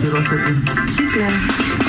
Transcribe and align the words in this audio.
Sí, 0.00 1.04
claro. 1.12 1.34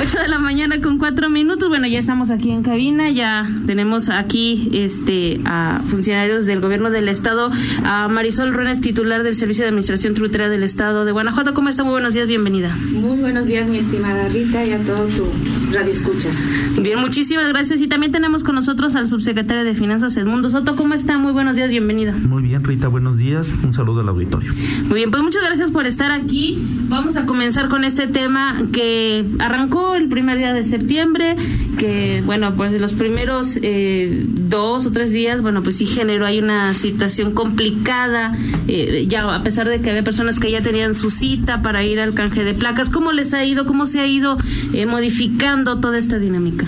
8 0.01 0.19
de 0.19 0.27
la 0.27 0.39
mañana 0.39 0.81
con 0.81 0.97
4 0.97 1.29
minutos. 1.29 1.69
Bueno, 1.69 1.87
ya 1.87 1.99
estamos 1.99 2.29
aquí 2.29 2.51
en 2.51 2.63
cabina. 2.63 3.09
Ya 3.09 3.47
tenemos 3.65 4.09
aquí 4.09 4.69
este 4.73 5.39
a 5.45 5.81
funcionarios 5.89 6.45
del 6.45 6.59
gobierno 6.59 6.89
del 6.91 7.07
estado. 7.07 7.51
A 7.83 8.07
Marisol 8.07 8.53
Ruenes, 8.53 8.81
titular 8.81 9.23
del 9.23 9.33
Servicio 9.33 9.63
de 9.63 9.69
Administración 9.69 10.13
Tributaria 10.13 10.49
del 10.49 10.63
estado 10.63 11.05
de 11.05 11.11
Guanajuato. 11.11 11.53
¿Cómo 11.53 11.69
está? 11.69 11.83
Muy 11.83 11.93
buenos 11.93 12.13
días, 12.13 12.27
bienvenida. 12.27 12.75
Muy 12.91 13.19
buenos 13.19 13.47
días, 13.47 13.67
mi 13.67 13.77
estimada 13.77 14.27
Rita, 14.27 14.65
y 14.65 14.71
a 14.73 14.79
todo 14.79 15.05
tu 15.07 15.27
radio 15.73 15.91
escuchas. 15.91 16.37
Bien, 16.81 16.99
muchísimas 16.99 17.47
gracias. 17.47 17.81
Y 17.81 17.87
también 17.87 18.11
tenemos 18.11 18.43
con 18.43 18.55
nosotros 18.55 18.95
al 18.95 19.07
subsecretario 19.07 19.63
de 19.63 19.73
Finanzas, 19.73 20.15
Edmundo 20.17 20.49
Soto. 20.49 20.75
¿Cómo 20.75 20.93
está? 20.93 21.17
Muy 21.17 21.31
buenos 21.31 21.55
días, 21.55 21.69
bienvenida. 21.69 22.11
Muy 22.11 22.43
bien, 22.43 22.63
Rita, 22.63 22.87
buenos 22.87 23.17
días. 23.17 23.51
Un 23.63 23.73
saludo 23.73 24.01
al 24.01 24.09
auditorio. 24.09 24.53
Muy 24.89 24.95
bien, 24.95 25.11
pues 25.11 25.23
muchas 25.23 25.43
gracias 25.43 25.71
por 25.71 25.87
estar 25.87 26.11
aquí. 26.11 26.57
Vamos 26.87 27.15
a 27.15 27.25
comenzar 27.25 27.69
con 27.69 27.83
este 27.83 27.94
tema 27.95 28.55
que 28.73 29.25
arrancó 29.39 29.95
el 29.95 30.07
primer 30.07 30.37
día 30.37 30.53
de 30.53 30.63
septiembre, 30.63 31.35
que 31.77 32.21
bueno, 32.25 32.53
pues 32.55 32.79
los 32.79 32.93
primeros 32.93 33.57
eh, 33.61 34.23
dos 34.25 34.85
o 34.85 34.91
tres 34.91 35.11
días, 35.11 35.41
bueno, 35.41 35.63
pues 35.63 35.77
sí 35.77 35.85
generó 35.85 36.25
ahí 36.25 36.39
una 36.39 36.73
situación 36.73 37.33
complicada, 37.33 38.35
eh, 38.67 39.05
ya 39.07 39.23
a 39.33 39.43
pesar 39.43 39.67
de 39.67 39.81
que 39.81 39.89
había 39.89 40.03
personas 40.03 40.39
que 40.39 40.51
ya 40.51 40.61
tenían 40.61 40.93
su 40.95 41.09
cita 41.09 41.61
para 41.61 41.83
ir 41.83 41.99
al 41.99 42.13
canje 42.13 42.43
de 42.43 42.53
placas, 42.53 42.89
¿cómo 42.89 43.11
les 43.11 43.33
ha 43.33 43.43
ido, 43.45 43.65
cómo 43.65 43.85
se 43.85 43.99
ha 43.99 44.07
ido 44.07 44.37
eh, 44.73 44.85
modificando 44.85 45.79
toda 45.79 45.97
esta 45.97 46.19
dinámica? 46.19 46.65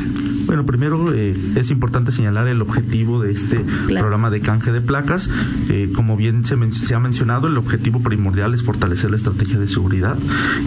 Bueno, 0.48 0.66
primero 0.66 1.14
eh, 1.14 1.36
es 1.58 1.72
importante 1.72 2.14
señalar 2.14 2.48
el 2.48 2.62
objetivo 2.62 3.22
de 3.22 3.32
este 3.32 3.66
programa 3.86 4.30
de 4.30 4.40
canje 4.40 4.72
de 4.72 4.80
placas. 4.80 5.30
Eh, 5.68 5.92
como 5.94 6.16
bien 6.16 6.46
se, 6.46 6.56
se, 6.72 6.96
ha 6.96 7.00
mencionado, 7.02 7.48
el 7.48 7.58
objetivo 7.58 8.00
primordial 8.00 8.54
es 8.54 8.64
fortalecer 8.64 9.12
la 9.12 9.18
estrategia 9.18 9.60
de 9.60 9.68
seguridad. 9.68 10.18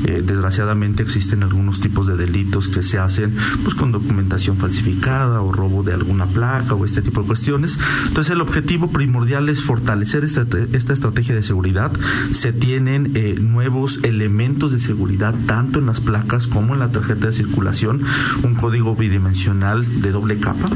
Eh, 0.05 0.23
desgraciadamente 0.25 1.03
existen 1.03 1.43
algunos 1.43 1.81
tipos 1.81 2.07
de 2.07 2.19
delitos 2.19 2.69
que 2.69 2.83
se 2.83 2.99
hacen 2.99 3.35
pues 3.65 3.75
con 3.75 3.91
documentación 3.91 4.59
falsificada 4.59 5.41
o 5.41 5.51
robo 5.51 5.83
de 5.83 5.95
alguna 5.95 6.27
placa 6.27 6.75
o 6.75 6.85
este 6.85 7.01
tipo 7.01 7.23
de 7.23 7.29
cuestiones. 7.29 7.79
Entonces 8.09 8.33
el 8.33 8.43
objetivo 8.43 8.91
primordial 8.91 9.49
es 9.49 9.63
fortalecer 9.63 10.25
esta, 10.25 10.45
esta 10.75 10.93
estrategia 10.93 11.35
de 11.35 11.43
seguridad. 11.43 11.91
Se 12.33 12.53
tienen 12.53 13.15
nuevos 13.51 14.01
elementos 14.03 14.73
de 14.73 14.81
seguridad 14.81 15.35
tanto 15.47 15.79
en 15.79 15.87
las 15.87 16.01
placas 16.01 16.49
como 16.49 16.75
en 16.75 16.81
la 16.81 16.93
tarjeta 16.93 17.29
de 17.29 17.33
circulación, 17.33 18.03
un 18.43 18.55
código 18.57 18.95
bidimensional 18.95 19.70
de 19.79 20.11
doble 20.11 20.39
capa, 20.39 20.69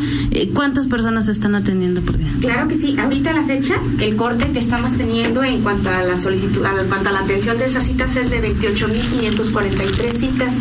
¿cuántas 0.55 0.87
personas 0.87 1.29
están 1.29 1.57
atendiendo 1.57 2.01
por 2.01 2.17
día? 2.17 2.29
Claro 2.41 2.69
que 2.69 2.77
sí, 2.77 2.97
ahorita 2.97 3.33
la 3.33 3.45
fecha, 3.45 3.75
el 3.99 4.15
corte 4.15 4.51
que 4.53 4.59
estamos 4.61 4.93
teniendo 4.95 5.32
en 5.41 5.63
cuanto 5.63 5.89
a 5.89 6.03
la 6.03 6.21
solicitud, 6.21 6.63
en 6.65 6.89
cuanto 6.89 7.09
a 7.09 7.13
la 7.13 7.21
atención 7.21 7.57
de 7.57 7.65
esas 7.65 7.85
citas 7.85 8.15
es 8.17 8.29
de 8.31 8.43
28.543 8.43 10.13
citas 10.13 10.53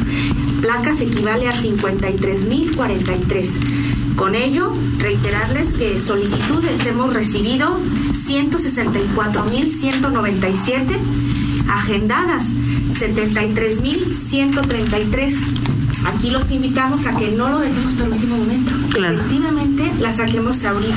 placas 0.62 1.02
equivale 1.02 1.48
a 1.48 1.52
53.043. 1.52 4.16
Con 4.16 4.36
ello, 4.36 4.72
reiterarles 4.98 5.74
que 5.74 6.00
solicitudes 6.00 6.86
hemos 6.86 7.14
recibido 7.14 7.78
164.197, 8.14 10.98
agendadas 11.68 12.46
73.133. 12.94 15.34
Aquí 16.06 16.30
los 16.30 16.50
invitamos 16.52 17.08
a 17.08 17.18
que 17.18 17.32
no 17.32 17.50
lo 17.50 17.60
dejemos 17.60 17.96
para 17.96 18.06
el 18.06 18.14
último 18.14 18.38
momento. 18.38 18.72
Efectivamente, 18.94 19.90
la 20.00 20.12
saquemos 20.12 20.66
ahorita. 20.66 20.96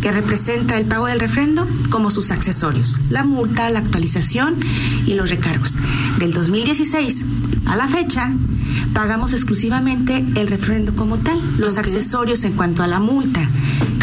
que 0.00 0.12
representa 0.12 0.78
el 0.78 0.86
pago 0.86 1.06
del 1.06 1.20
refrendo 1.20 1.66
como 1.90 2.10
sus 2.10 2.30
accesorios, 2.30 3.00
la 3.10 3.24
multa, 3.24 3.68
la 3.70 3.80
actualización 3.80 4.54
y 5.06 5.14
los 5.14 5.30
recargos. 5.30 5.76
Del 6.18 6.32
2016 6.32 7.24
a 7.66 7.76
la 7.76 7.86
fecha, 7.86 8.30
pagamos 8.94 9.32
exclusivamente 9.32 10.24
el 10.36 10.48
refrendo 10.48 10.94
como 10.96 11.18
tal, 11.18 11.38
los 11.58 11.78
accesorios 11.78 12.44
en 12.44 12.52
cuanto 12.52 12.82
a 12.82 12.86
la 12.86 12.98
multa, 12.98 13.40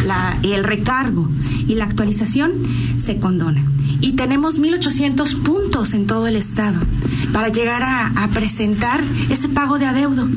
la, 0.06 0.38
el 0.44 0.64
recargo 0.64 1.28
y 1.68 1.76
la 1.76 1.86
actualización 1.86 2.52
se 2.98 3.18
condona. 3.18 3.64
Y 4.00 4.14
tenemos 4.14 4.60
1.800 4.60 5.42
puntos 5.42 5.94
en 5.94 6.06
todo 6.06 6.28
el 6.28 6.36
estado 6.36 6.78
para 7.34 7.50
llegar 7.50 7.84
a, 7.84 8.28
presentar 8.34 9.04
ese 9.30 9.50
pago 9.50 9.80
de 9.80 9.86
adeudo. 9.86 10.28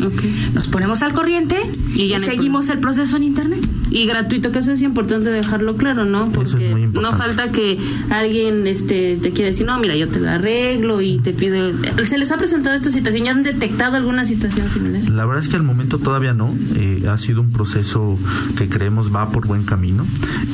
Nos 0.54 0.68
ponemos 0.68 1.02
al 1.02 1.12
corriente 1.12 1.56
y, 1.94 2.16
seguimos 2.18 2.70
el 2.70 2.78
proceso 2.78 3.16
en 3.16 3.24
Internet 3.24 3.69
y 3.90 4.06
gratuito, 4.06 4.52
que 4.52 4.60
eso 4.60 4.72
es 4.72 4.82
importante 4.82 5.30
dejarlo 5.30 5.76
claro, 5.76 6.04
¿no? 6.04 6.30
Porque 6.30 6.88
no 6.92 7.12
falta 7.12 7.50
que 7.50 7.78
alguien 8.10 8.66
este, 8.66 9.16
te 9.16 9.32
quiera 9.32 9.50
decir, 9.50 9.66
no, 9.66 9.78
mira, 9.78 9.96
yo 9.96 10.08
te 10.08 10.20
lo 10.20 10.30
arreglo 10.30 11.00
y 11.00 11.18
te 11.18 11.32
pido. 11.32 11.72
¿Se 12.04 12.16
les 12.16 12.30
ha 12.30 12.36
presentado 12.36 12.76
esta 12.76 12.92
situación? 12.92 13.24
¿Ya 13.24 13.32
han 13.32 13.42
detectado 13.42 13.96
alguna 13.96 14.24
situación 14.24 14.70
similar? 14.70 15.10
La 15.10 15.26
verdad 15.26 15.42
es 15.42 15.48
que 15.48 15.56
al 15.56 15.64
momento 15.64 15.98
todavía 15.98 16.34
no. 16.34 16.54
Eh, 16.76 17.04
ha 17.08 17.18
sido 17.18 17.40
un 17.40 17.50
proceso 17.50 18.18
que 18.56 18.68
creemos 18.68 19.14
va 19.14 19.30
por 19.30 19.46
buen 19.46 19.64
camino. 19.64 20.06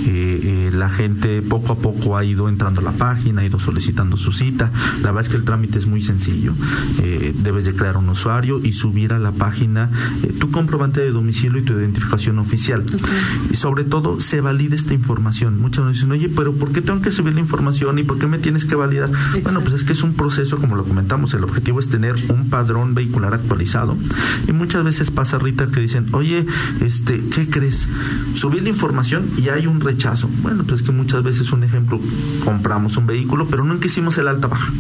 Eh, 0.07 0.41
eh, 0.43 0.71
la 0.75 0.89
gente 0.89 1.43
poco 1.43 1.75
a 1.75 1.77
poco 1.77 2.17
ha 2.17 2.25
ido 2.25 2.49
entrando 2.49 2.81
a 2.81 2.85
la 2.85 2.93
página, 2.93 3.43
ha 3.43 3.45
ido 3.45 3.59
solicitando 3.59 4.17
su 4.17 4.33
cita. 4.33 4.71
La 5.03 5.09
verdad 5.09 5.23
es 5.23 5.29
que 5.29 5.37
el 5.37 5.45
trámite 5.45 5.79
es 5.79 5.87
muy 5.87 6.03
sencillo. 6.03 6.55
debes 7.43 7.67
de 7.67 7.75
crear 7.75 7.97
un 7.97 8.09
usuario 8.09 8.61
y 8.63 8.73
subir 8.73 9.13
a 9.13 9.19
la 9.19 9.33
página 9.33 9.91
tu 10.41 10.51
comprobante 10.51 11.01
de 11.01 11.11
domicilio 11.11 11.61
y 11.61 11.63
tu 11.63 11.75
identificación 11.75 12.39
oficial 12.39 12.85
y 13.51 13.57
sobre 13.57 13.85
todo 13.85 14.21
se 14.21 14.41
valida 14.41 14.75
esta 14.75 14.95
información. 14.95 15.61
Muchas 15.61 15.85
veces 15.85 16.03
dicen, 16.03 16.13
oye, 16.13 16.29
pero 16.29 16.53
¿por 16.53 16.73
qué 16.73 16.81
tengo 16.81 17.01
que 17.01 17.11
subir 17.11 17.35
la 17.35 17.41
información 17.41 17.99
y 17.99 18.05
por 18.05 18.19
qué 18.19 18.27
me 18.27 18.39
tienes 18.39 18.65
que 18.65 18.75
validar? 18.75 19.11
Bueno, 19.43 19.61
pues 19.61 19.75
es 19.75 19.85
que 19.85 19.93
es 19.93 20.03
un 20.03 20.15
proceso, 20.15 20.59
como 20.59 20.77
lo 20.77 20.85
comentamos, 20.85 21.35
el 21.35 21.45
objetivo 21.45 21.81
es 21.81 21.89
tener 21.89 22.15
un 22.29 22.49
padrón 22.51 22.95
vehicular 22.95 23.35
actualizado. 23.35 23.97
Y 24.49 24.53
muchas 24.53 24.85
veces 24.85 25.11
pasa, 25.11 25.39
Rita, 25.39 25.67
que 25.67 25.81
dicen, 25.81 26.07
oye, 26.13 26.47
este, 26.81 27.21
¿qué 27.35 27.49
crees? 27.49 27.89
Subir 28.35 28.63
la 28.63 28.69
información 28.69 29.25
y 29.39 29.49
hay 29.49 29.67
un 29.67 29.81
rechazo. 29.81 30.29
Bueno, 30.43 30.65
pues 30.65 30.81
es 30.81 30.87
que 30.87 30.93
muchas 30.93 31.23
veces, 31.23 31.53
un 31.53 31.65
ejemplo, 31.65 32.01
compramos 32.45 32.97
un 32.97 33.07
vehículo, 33.07 33.47
pero 33.47 33.65
nunca 33.65 33.87
hicimos 33.87 34.19
el 34.19 34.29
alta 34.29 34.49
baja, 34.49 34.73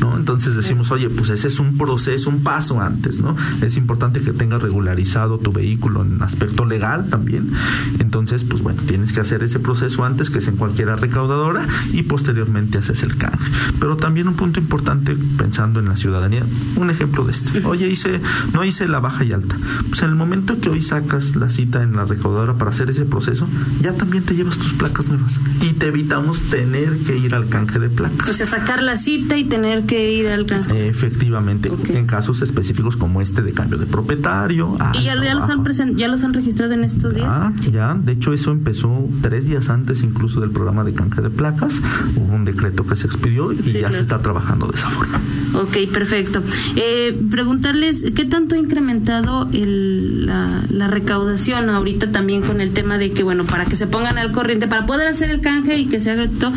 ¿no? 0.00 0.16
Entonces 0.16 0.54
decimos, 0.54 0.90
oye, 0.90 1.10
pues 1.10 1.30
ese 1.30 1.48
es 1.48 1.58
un 1.60 1.76
proceso, 1.76 2.30
un 2.30 2.42
paso 2.42 2.80
antes, 2.80 3.18
¿no? 3.18 3.36
Es 3.62 3.76
importante 3.76 4.20
que 4.20 4.32
tengas 4.32 4.62
regularizado 4.62 5.38
tu 5.38 5.52
vehículo 5.52 6.02
en 6.02 6.22
aspecto 6.22 6.64
legal 6.64 7.08
también 7.08 7.50
entonces, 7.98 8.44
pues 8.44 8.62
bueno, 8.62 8.82
tienes 8.86 9.12
que 9.12 9.20
hacer 9.20 9.42
ese 9.42 9.58
proceso 9.60 10.04
antes 10.04 10.30
que 10.30 10.38
es 10.38 10.48
en 10.48 10.56
cualquier 10.56 10.88
recaudadora 10.88 11.66
y 11.92 12.02
posteriormente 12.02 12.78
haces 12.78 13.02
el 13.02 13.16
canje. 13.16 13.50
Pero 13.80 13.96
también 13.96 14.28
un 14.28 14.34
punto 14.34 14.60
importante 14.60 15.16
pensando 15.38 15.80
en 15.80 15.88
la 15.88 15.96
ciudadanía, 15.96 16.44
un 16.76 16.90
ejemplo 16.90 17.24
de 17.24 17.32
este. 17.32 17.64
Oye, 17.66 17.88
hice, 17.88 18.20
no 18.52 18.64
hice 18.64 18.88
la 18.88 19.00
baja 19.00 19.24
y 19.24 19.32
alta. 19.32 19.56
Pues 19.88 20.02
en 20.02 20.10
el 20.10 20.14
momento 20.14 20.58
que 20.60 20.70
hoy 20.70 20.82
sacas 20.82 21.36
la 21.36 21.50
cita 21.50 21.82
en 21.82 21.96
la 21.96 22.04
recaudadora 22.04 22.54
para 22.54 22.70
hacer 22.70 22.90
ese 22.90 23.04
proceso, 23.04 23.48
ya 23.80 23.92
también 23.92 24.24
te 24.24 24.34
llevas 24.34 24.58
tus 24.58 24.72
placas 24.74 25.06
nuevas 25.06 25.40
y 25.60 25.72
te 25.72 25.88
evitamos 25.88 26.40
tener 26.50 26.96
que 26.98 27.16
ir 27.16 27.34
al 27.34 27.48
canje 27.48 27.78
de 27.78 27.88
placas. 27.88 28.28
O 28.28 28.32
sea, 28.32 28.46
sacar 28.46 28.82
la 28.82 28.96
cita 28.96 29.36
y 29.36 29.44
tener 29.44 29.84
que 29.84 30.12
ir 30.12 30.28
al 30.28 30.46
canje. 30.46 30.88
Efectivamente, 30.88 31.70
en 31.88 32.06
casos 32.06 32.42
específicos 32.42 32.96
como 32.96 33.20
este 33.20 33.42
de 33.42 33.52
cambio 33.52 33.78
de 33.78 33.86
propietario. 33.86 34.76
¿Y 34.94 35.04
ya, 35.04 35.14
los 35.14 35.48
han 35.48 35.96
ya 35.96 36.08
los 36.08 36.24
han 36.24 36.34
registrado 36.34 36.72
en 36.72 36.84
estos 36.84 37.14
días? 37.14 37.28
Ah, 37.28 37.52
ya, 37.72 37.94
de 37.94 38.12
hecho 38.12 38.32
eso 38.32 38.52
empezó 38.52 39.08
tres 39.22 39.46
días 39.46 39.70
antes 39.70 40.02
incluso 40.02 40.40
del 40.40 40.50
programa 40.50 40.84
de 40.84 40.92
canje 40.92 41.22
de 41.22 41.30
placas, 41.30 41.80
hubo 42.16 42.34
un 42.34 42.44
decreto 42.44 42.86
que 42.86 42.96
se 42.96 43.06
expidió 43.06 43.52
y 43.52 43.56
ya 43.72 43.90
se 43.90 44.00
está 44.00 44.20
trabajando 44.20 44.66
de 44.66 44.76
esa 44.76 44.90
forma. 44.90 45.20
Ok, 45.54 45.90
perfecto. 45.92 46.42
Eh, 46.76 47.18
preguntarles, 47.30 48.12
¿qué 48.14 48.24
tanto 48.24 48.54
ha 48.54 48.58
incrementado 48.58 49.48
el, 49.52 50.26
la, 50.26 50.88
recaudación 50.88 51.70
ahorita 51.70 52.10
también 52.10 52.42
con 52.42 52.60
el 52.60 52.70
tema 52.70 52.98
de 52.98 53.12
que, 53.12 53.22
bueno, 53.22 53.44
para 53.44 53.64
que 53.64 53.76
se 53.76 53.86
pongan 53.86 54.18
al 54.18 54.32
corriente, 54.32 54.66
para 54.66 54.86
poder 54.86 55.06
hacer 55.06 55.30
el 55.30 55.40
canje 55.40 55.78
y 55.78 55.86
que 55.86 56.00
sea 56.00 56.14
gratuito, 56.14 56.52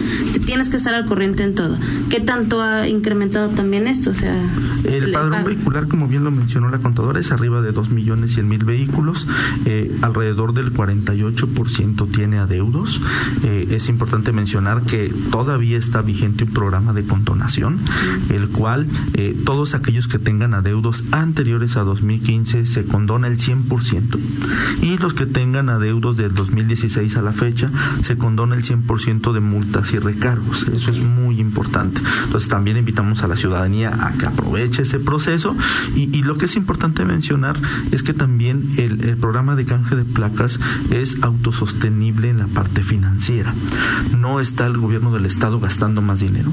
tienes 0.46 0.70
que 0.70 0.78
estar 0.78 0.94
al 0.94 1.06
corriente 1.06 1.44
en 1.44 1.56
todo? 1.56 1.78
¿Qué 2.10 2.20
tanto 2.20 2.62
ha 2.62 2.88
incrementado 2.88 3.50
también 3.50 3.88
esto? 3.88 4.12
O 4.12 4.14
sea, 4.14 4.36
el, 4.86 5.12
padrón 5.12 5.46
vehicular, 5.46 5.88
como 5.88 6.08
bien 6.08 6.24
lo 6.24 6.32
mencionó 6.32 6.70
la 6.70 6.80
contadora, 6.80 7.20
es 7.20 7.32
arriba 7.32 7.62
de 7.62 7.72
2 7.72 7.92
millones 7.92 8.34
100 8.34 8.48
mil 8.48 8.66
vehículos, 8.66 9.28
eh, 9.66 9.96
alrededor 10.02 10.54
del 10.54 10.72
48% 11.04 12.12
tiene 12.12 12.38
adeudos. 12.38 13.02
Eh, 13.44 13.68
es 13.72 13.90
importante 13.90 14.32
mencionar 14.32 14.82
que 14.84 15.14
todavía 15.32 15.78
está 15.78 16.02
vigente 16.02 16.46
un 16.46 16.52
programa 16.52 16.94
de 16.94 17.04
condonación, 17.04 17.80
el 18.30 18.50
cual 18.50 18.88
eh, 19.14 19.36
todos 19.46 19.76
aquellos 19.76 20.08
que 20.08 20.20
tengan 20.20 20.54
adeudos 20.54 21.04
anteriores 21.12 21.76
a 21.78 21.82
2015 21.82 22.66
se 22.66 22.86
condona 22.86 23.28
el 23.28 23.38
100% 23.38 24.20
y 24.82 24.98
los 24.98 25.14
que 25.14 25.26
tengan 25.26 25.70
adeudos 25.70 26.18
del 26.18 26.34
2016 26.34 27.18
a 27.18 27.22
la 27.22 27.34
fecha 27.34 27.70
se 28.02 28.18
condona 28.18 28.56
el 28.56 28.64
100% 28.64 29.34
de 29.34 29.40
multas 29.40 29.94
y 29.94 30.00
recargos. 30.00 30.68
Eso 30.70 30.92
es 30.92 31.00
muy 31.00 31.40
importante. 31.40 32.02
Entonces 32.25 32.50
también 32.50 32.78
invitamos 32.78 33.24
a 33.24 33.28
la 33.28 33.36
ciudadanía 33.36 34.08
a 34.08 34.14
que 34.14 34.25
aproveche 34.25 34.84
ese 34.84 35.00
proceso 35.00 35.56
y, 35.96 36.25
lo 36.25 36.36
que 36.38 36.46
es 36.46 36.56
importante 36.56 37.06
mencionar 37.06 37.56
es 37.92 38.02
que 38.02 38.14
también 38.14 38.68
el, 38.78 39.04
el 39.04 39.16
programa 39.16 39.56
de 39.56 39.66
canje 39.66 39.96
de 39.96 40.04
placas 40.04 40.60
es 40.92 41.24
autosostenible 41.24 42.30
en 42.30 42.39
la 42.39 42.48
parte 42.48 42.84
financiera. 42.84 43.54
No 44.18 44.39
está 44.39 44.65
el 44.65 44.77
gobierno 44.77 45.12
del 45.12 45.25
estado 45.25 45.60
gastando 45.60 46.01
más 46.01 46.20
dinero. 46.20 46.51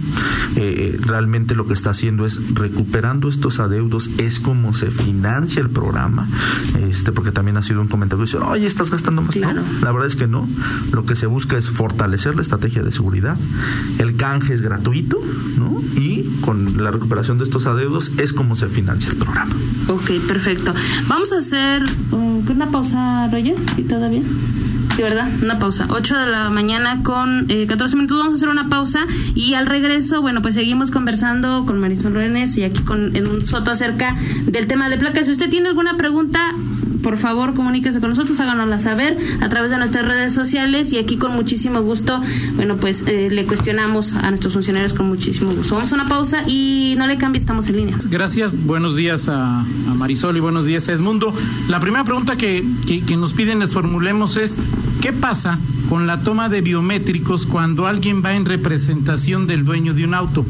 Eh, 0.57 0.95
eh, 0.95 0.99
realmente 1.01 1.55
lo 1.55 1.67
que 1.67 1.75
está 1.75 1.91
haciendo 1.91 2.27
es 2.27 2.55
recuperando 2.55 3.29
estos 3.29 3.61
adeudos, 3.61 4.11
es 4.19 4.41
como 4.41 4.75
se 4.75 4.91
financia 4.91 5.63
el 5.63 5.71
programa, 5.71 6.27
este, 6.89 7.13
porque 7.13 7.33
también 7.33 7.57
ha 7.57 7.63
sido 7.63 7.81
un 7.81 7.89
comentario 7.89 8.25
que 8.25 8.31
dice, 8.31 8.45
oye, 8.45 8.67
estás 8.67 8.91
gastando 8.91 9.23
más. 9.23 9.35
la 9.37 9.93
verdad 9.93 10.07
es 10.07 10.17
que 10.17 10.27
no. 10.27 10.49
Lo 10.93 11.07
que 11.07 11.17
se 11.17 11.27
busca 11.27 11.57
es 11.57 11.69
fortalecer 11.69 12.37
la 12.37 12.43
estrategia 12.43 12.83
de 12.83 12.93
seguridad. 12.93 13.37
El 13.99 14.17
canje 14.17 14.55
es 14.55 14.63
gratuito, 14.63 15.19
¿no? 15.59 15.81
Y 15.97 16.25
con 16.41 16.83
la 16.83 16.91
recuperación 16.91 17.39
de 17.39 17.45
estos 17.45 17.67
adeudos 17.67 18.13
es 18.19 18.33
como 18.33 18.57
se 18.57 18.69
financia 18.69 19.11
el 19.11 19.17
programa. 19.17 19.55
Ok, 19.89 20.11
perfecto. 20.27 20.75
Vamos 21.09 21.33
a 21.33 21.39
hacer 21.39 21.83
uh, 22.13 22.45
una 22.51 22.71
pausa, 22.71 23.29
Roger, 23.31 23.57
si 23.75 23.83
todavía. 23.83 24.22
Sí, 24.97 25.03
¿verdad? 25.03 25.27
Una 25.43 25.59
pausa. 25.59 25.87
8 25.89 26.19
de 26.19 26.27
la 26.27 26.51
mañana 26.51 27.03
con 27.03 27.51
eh, 27.51 27.67
14 27.67 27.97
minutos. 27.97 28.19
Vamos 28.19 28.35
a 28.35 28.37
hacer 28.37 28.49
una 28.51 28.69
pausa 28.69 29.07
y 29.35 29.55
al 29.55 29.67
regreso, 29.67 30.21
bueno, 30.21 30.43
pues 30.43 30.55
seguimos 30.55 30.91
conversando 30.91 31.65
con 31.65 31.81
Marisol 31.81 32.13
Renes 32.13 32.59
y 32.59 32.65
aquí 32.65 32.83
con 32.83 33.17
en 33.17 33.27
un 33.27 33.47
soto 33.47 33.71
acerca 33.71 34.15
del 34.45 34.67
tema 34.67 34.91
de 34.91 34.99
placas. 34.99 35.27
Si 35.27 35.33
usted 35.33 35.49
tiene 35.49 35.71
alguna 35.71 35.97
pregunta, 35.97 36.55
por 37.03 37.17
favor 37.17 37.55
comuníquese 37.55 38.01
con 38.01 38.11
nosotros, 38.11 38.39
háganosla 38.41 38.79
saber 38.79 39.17
a 39.41 39.49
través 39.49 39.71
de 39.71 39.79
nuestras 39.79 40.07
redes 40.07 40.33
sociales 40.33 40.93
y 40.93 40.99
aquí 40.99 41.17
con 41.17 41.33
muchísimo 41.33 41.83
gusto, 41.83 42.21
bueno, 42.57 42.77
pues 42.77 43.05
eh, 43.09 43.29
le 43.31 43.45
cuestionamos 43.45 44.15
a 44.15 44.31
nuestros 44.31 44.55
funcionarios 44.55 44.95
con 44.95 45.09
muchísimo 45.09 45.53
gusto. 45.53 45.75
Vamos 45.75 45.93
a 45.93 45.97
una 45.97 46.07
pausa 46.07 46.45
y 46.47 46.95
no 46.97 47.07
le 47.07 47.19
cambie, 47.19 47.39
estamos 47.39 47.69
en 47.69 47.77
línea. 47.77 47.99
Gracias, 48.11 48.55
buenos 48.65 48.97
días 48.97 49.29
a, 49.29 49.65
Marisol 50.03 50.37
y 50.37 50.41
buenos 50.41 50.67
días 50.67 50.89
Edmundo. 50.89 51.33
La 51.69 51.79
primera 51.79 52.03
pregunta 52.03 52.35
que, 52.35 52.65
que 53.07 53.17
nos 53.17 53.35
piden 53.35 53.61
les 53.61 53.71
formulemos 53.71 54.37
es, 54.37 54.59
¿Qué 55.03 55.13
pasa 55.13 55.59
con 55.89 56.07
la 56.07 56.23
toma 56.23 56.49
de 56.49 56.61
biométricos 56.61 57.45
cuando 57.45 57.89
alguien 57.89 58.23
va 58.25 58.35
en 58.35 58.45
representación 58.45 59.49
del 59.49 59.65
dueño 59.65 59.95
de 59.95 60.05
un 60.05 60.15
auto? 60.15 60.47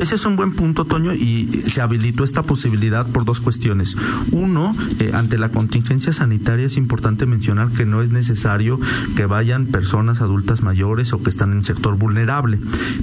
Ese 0.00 0.14
es 0.14 0.24
un 0.24 0.34
buen 0.34 0.52
punto, 0.52 0.86
Toño, 0.86 1.12
y 1.12 1.46
se 1.66 1.82
habilitó 1.82 2.24
esta 2.24 2.42
posibilidad 2.42 3.06
por 3.06 3.26
dos 3.26 3.40
cuestiones. 3.40 3.98
Uno, 4.32 4.74
eh, 4.98 5.10
ante 5.12 5.36
la 5.36 5.50
contingencia 5.50 6.14
sanitaria 6.14 6.64
es 6.64 6.78
importante 6.78 7.26
mencionar 7.26 7.68
que 7.68 7.84
no 7.84 8.00
es 8.00 8.10
necesario 8.10 8.80
que 9.14 9.26
vayan 9.26 9.66
personas 9.66 10.22
adultas 10.22 10.62
mayores 10.62 11.12
o 11.12 11.22
que 11.22 11.28
están 11.28 11.52
en 11.52 11.62
sector 11.62 11.98
vulnerable. 11.98 12.58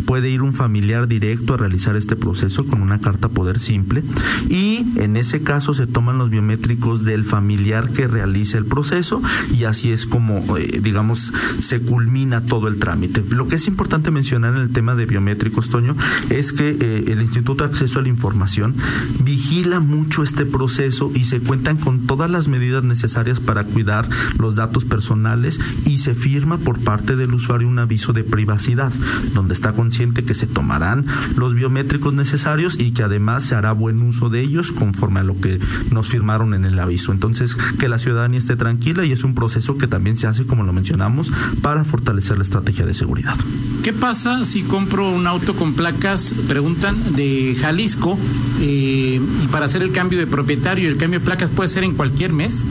Puede 0.07 0.29
ir 0.31 0.41
un 0.41 0.53
familiar 0.53 1.07
directo 1.07 1.53
a 1.53 1.57
realizar 1.57 1.95
este 1.95 2.15
proceso 2.15 2.65
con 2.65 2.81
una 2.81 2.99
carta 2.99 3.29
poder 3.29 3.59
simple 3.59 4.03
y 4.49 4.83
en 4.95 5.17
ese 5.17 5.43
caso 5.43 5.75
se 5.75 5.85
toman 5.85 6.17
los 6.17 6.31
biométricos 6.31 7.05
del 7.05 7.25
familiar 7.25 7.91
que 7.91 8.07
realice 8.07 8.57
el 8.57 8.65
proceso 8.65 9.21
y 9.53 9.65
así 9.65 9.91
es 9.91 10.07
como, 10.07 10.57
eh, 10.57 10.79
digamos, 10.81 11.31
se 11.59 11.79
culmina 11.79 12.41
todo 12.41 12.67
el 12.67 12.79
trámite. 12.79 13.23
Lo 13.29 13.47
que 13.47 13.57
es 13.57 13.67
importante 13.67 14.09
mencionar 14.09 14.55
en 14.55 14.61
el 14.61 14.69
tema 14.71 14.95
de 14.95 15.05
biométricos, 15.05 15.69
Toño, 15.69 15.95
es 16.31 16.53
que 16.53 16.86
eh, 16.87 17.03
el 17.07 17.21
Instituto 17.21 17.63
de 17.63 17.69
Acceso 17.69 17.99
a 17.99 18.01
la 18.01 18.09
Información 18.09 18.75
vigila 19.23 19.79
mucho 19.79 20.23
este 20.23 20.45
proceso 20.45 21.11
y 21.13 21.25
se 21.25 21.39
cuentan 21.39 21.77
con 21.77 22.07
todas 22.07 22.29
las 22.29 22.47
medidas 22.47 22.83
necesarias 22.83 23.39
para 23.39 23.63
cuidar 23.63 24.07
los 24.39 24.55
datos 24.55 24.85
personales 24.85 25.59
y 25.85 25.99
se 25.99 26.13
firma 26.13 26.57
por 26.57 26.79
parte 26.79 27.15
del 27.15 27.33
usuario 27.33 27.67
un 27.67 27.79
aviso 27.79 28.13
de 28.13 28.23
privacidad, 28.23 28.91
donde 29.33 29.53
está 29.53 29.73
consciente 29.73 30.23
que 30.23 30.33
se 30.33 30.47
tomarán 30.47 31.05
los 31.35 31.53
biométricos 31.53 32.13
necesarios 32.13 32.79
y 32.79 32.91
que 32.91 33.03
además 33.03 33.43
se 33.43 33.55
hará 33.55 33.71
buen 33.71 34.01
uso 34.01 34.29
de 34.29 34.41
ellos 34.41 34.71
conforme 34.71 35.19
a 35.19 35.23
lo 35.23 35.39
que 35.39 35.59
nos 35.91 36.07
firmaron 36.07 36.53
en 36.53 36.65
el 36.65 36.79
aviso. 36.79 37.11
Entonces, 37.11 37.55
que 37.79 37.89
la 37.89 37.99
ciudadanía 37.99 38.39
esté 38.39 38.55
tranquila 38.55 39.05
y 39.05 39.11
es 39.11 39.23
un 39.23 39.35
proceso 39.35 39.77
que 39.77 39.87
también 39.87 40.15
se 40.15 40.27
hace, 40.27 40.45
como 40.45 40.63
lo 40.63 40.73
mencionamos, 40.73 41.31
para 41.61 41.83
fortalecer 41.83 42.37
la 42.37 42.43
estrategia 42.43 42.85
de 42.85 42.93
seguridad. 42.93 43.35
¿Qué 43.83 43.93
pasa 43.93 44.45
si 44.45 44.63
compro 44.63 45.09
un 45.09 45.27
auto 45.27 45.55
con 45.55 45.73
placas, 45.73 46.33
de 46.81 47.55
Jalisco 47.59 48.17
eh, 48.61 49.19
y 49.43 49.47
para 49.47 49.65
hacer 49.65 49.81
el 49.81 49.91
cambio 49.91 50.19
de 50.19 50.27
propietario, 50.27 50.89
el 50.89 50.97
cambio 50.97 51.19
de 51.19 51.25
placas 51.25 51.49
puede 51.49 51.69
ser 51.69 51.83
en 51.83 51.95
cualquier 51.95 52.33
mes? 52.33 52.65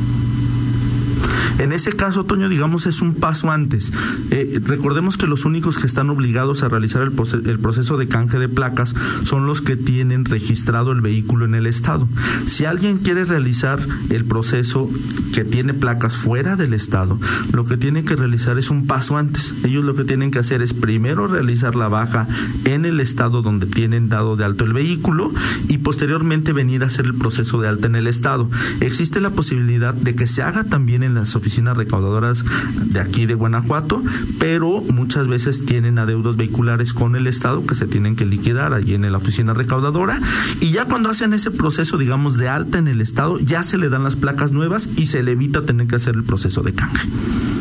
En 1.58 1.72
ese 1.72 1.92
caso, 1.92 2.24
Toño, 2.24 2.50
digamos, 2.50 2.86
es 2.86 3.00
un 3.00 3.14
paso 3.14 3.50
antes. 3.50 3.92
Eh, 4.30 4.60
recordemos 4.62 5.16
que 5.16 5.26
los 5.26 5.46
únicos 5.46 5.78
que 5.78 5.86
están 5.86 6.10
obligados 6.10 6.62
a 6.62 6.68
realizar 6.68 7.02
el, 7.02 7.12
proceso 7.12 7.96
de 7.96 8.08
canje 8.08 8.38
de 8.38 8.48
placas 8.48 8.94
son 9.24 9.46
los 9.46 9.62
que 9.62 9.76
tienen 9.76 10.26
registrado 10.26 10.92
el 10.92 11.00
vehículo 11.00 11.46
en 11.46 11.54
el 11.54 11.66
Estado. 11.66 12.06
Si 12.46 12.66
alguien 12.66 12.98
quiere 12.98 13.24
realizar 13.24 13.78
el 14.10 14.24
proceso 14.26 14.90
que 15.32 15.44
tiene 15.44 15.72
placas 15.72 16.18
fuera 16.18 16.56
del 16.56 16.74
Estado, 16.74 17.18
lo 17.52 17.64
que 17.64 17.78
tiene 17.78 18.04
que 18.04 18.16
realizar 18.16 18.58
es 18.58 18.68
un 18.68 18.86
paso 18.86 19.16
antes. 19.16 19.54
Ellos 19.64 19.84
lo 19.84 19.94
que 19.94 20.04
tienen 20.04 20.30
que 20.30 20.40
hacer 20.40 20.60
es 20.60 20.74
primero 20.74 21.26
realizar 21.26 21.74
la 21.74 21.88
baja 21.88 22.26
en 22.66 22.84
el 22.84 23.00
Estado 23.00 23.40
donde 23.40 23.66
tienen 23.66 24.10
dado 24.10 24.36
de 24.36 24.44
alto 24.44 24.64
el 24.64 24.74
vehículo 24.74 25.32
y 25.68 25.78
posteriormente 25.78 26.52
venir 26.52 26.82
a 26.82 26.86
hacer 26.86 27.06
el 27.06 27.14
proceso 27.14 27.60
de 27.62 27.68
alta 27.68 27.86
en 27.86 27.96
el 27.96 28.08
Estado. 28.08 28.48
Existe 28.80 29.22
la 29.22 29.30
posibilidad 29.30 29.94
de 29.94 30.14
que 30.14 30.26
se 30.26 30.42
haga 30.42 30.64
también 30.64 31.02
en 31.02 31.14
las 31.14 31.34
oficinas 31.34 31.45
oficinas 31.46 31.76
recaudadoras 31.76 32.44
de 32.86 32.98
aquí 32.98 33.24
de 33.24 33.34
Guanajuato, 33.34 34.02
pero 34.40 34.82
muchas 34.92 35.28
veces 35.28 35.64
tienen 35.64 35.96
adeudos 35.96 36.36
vehiculares 36.36 36.92
con 36.92 37.14
el 37.14 37.28
Estado 37.28 37.64
que 37.64 37.76
se 37.76 37.86
tienen 37.86 38.16
que 38.16 38.26
liquidar 38.26 38.74
allí 38.74 38.96
en 38.96 39.12
la 39.12 39.16
oficina 39.16 39.54
recaudadora 39.54 40.20
y 40.60 40.72
ya 40.72 40.86
cuando 40.86 41.08
hacen 41.08 41.32
ese 41.34 41.52
proceso, 41.52 41.98
digamos, 41.98 42.36
de 42.36 42.48
alta 42.48 42.78
en 42.78 42.88
el 42.88 43.00
Estado, 43.00 43.38
ya 43.38 43.62
se 43.62 43.78
le 43.78 43.88
dan 43.88 44.02
las 44.02 44.16
placas 44.16 44.50
nuevas 44.50 44.88
y 44.96 45.06
se 45.06 45.22
le 45.22 45.32
evita 45.32 45.62
tener 45.62 45.86
que 45.86 45.94
hacer 45.94 46.16
el 46.16 46.24
proceso 46.24 46.64
de 46.64 46.72
canje. 46.72 47.06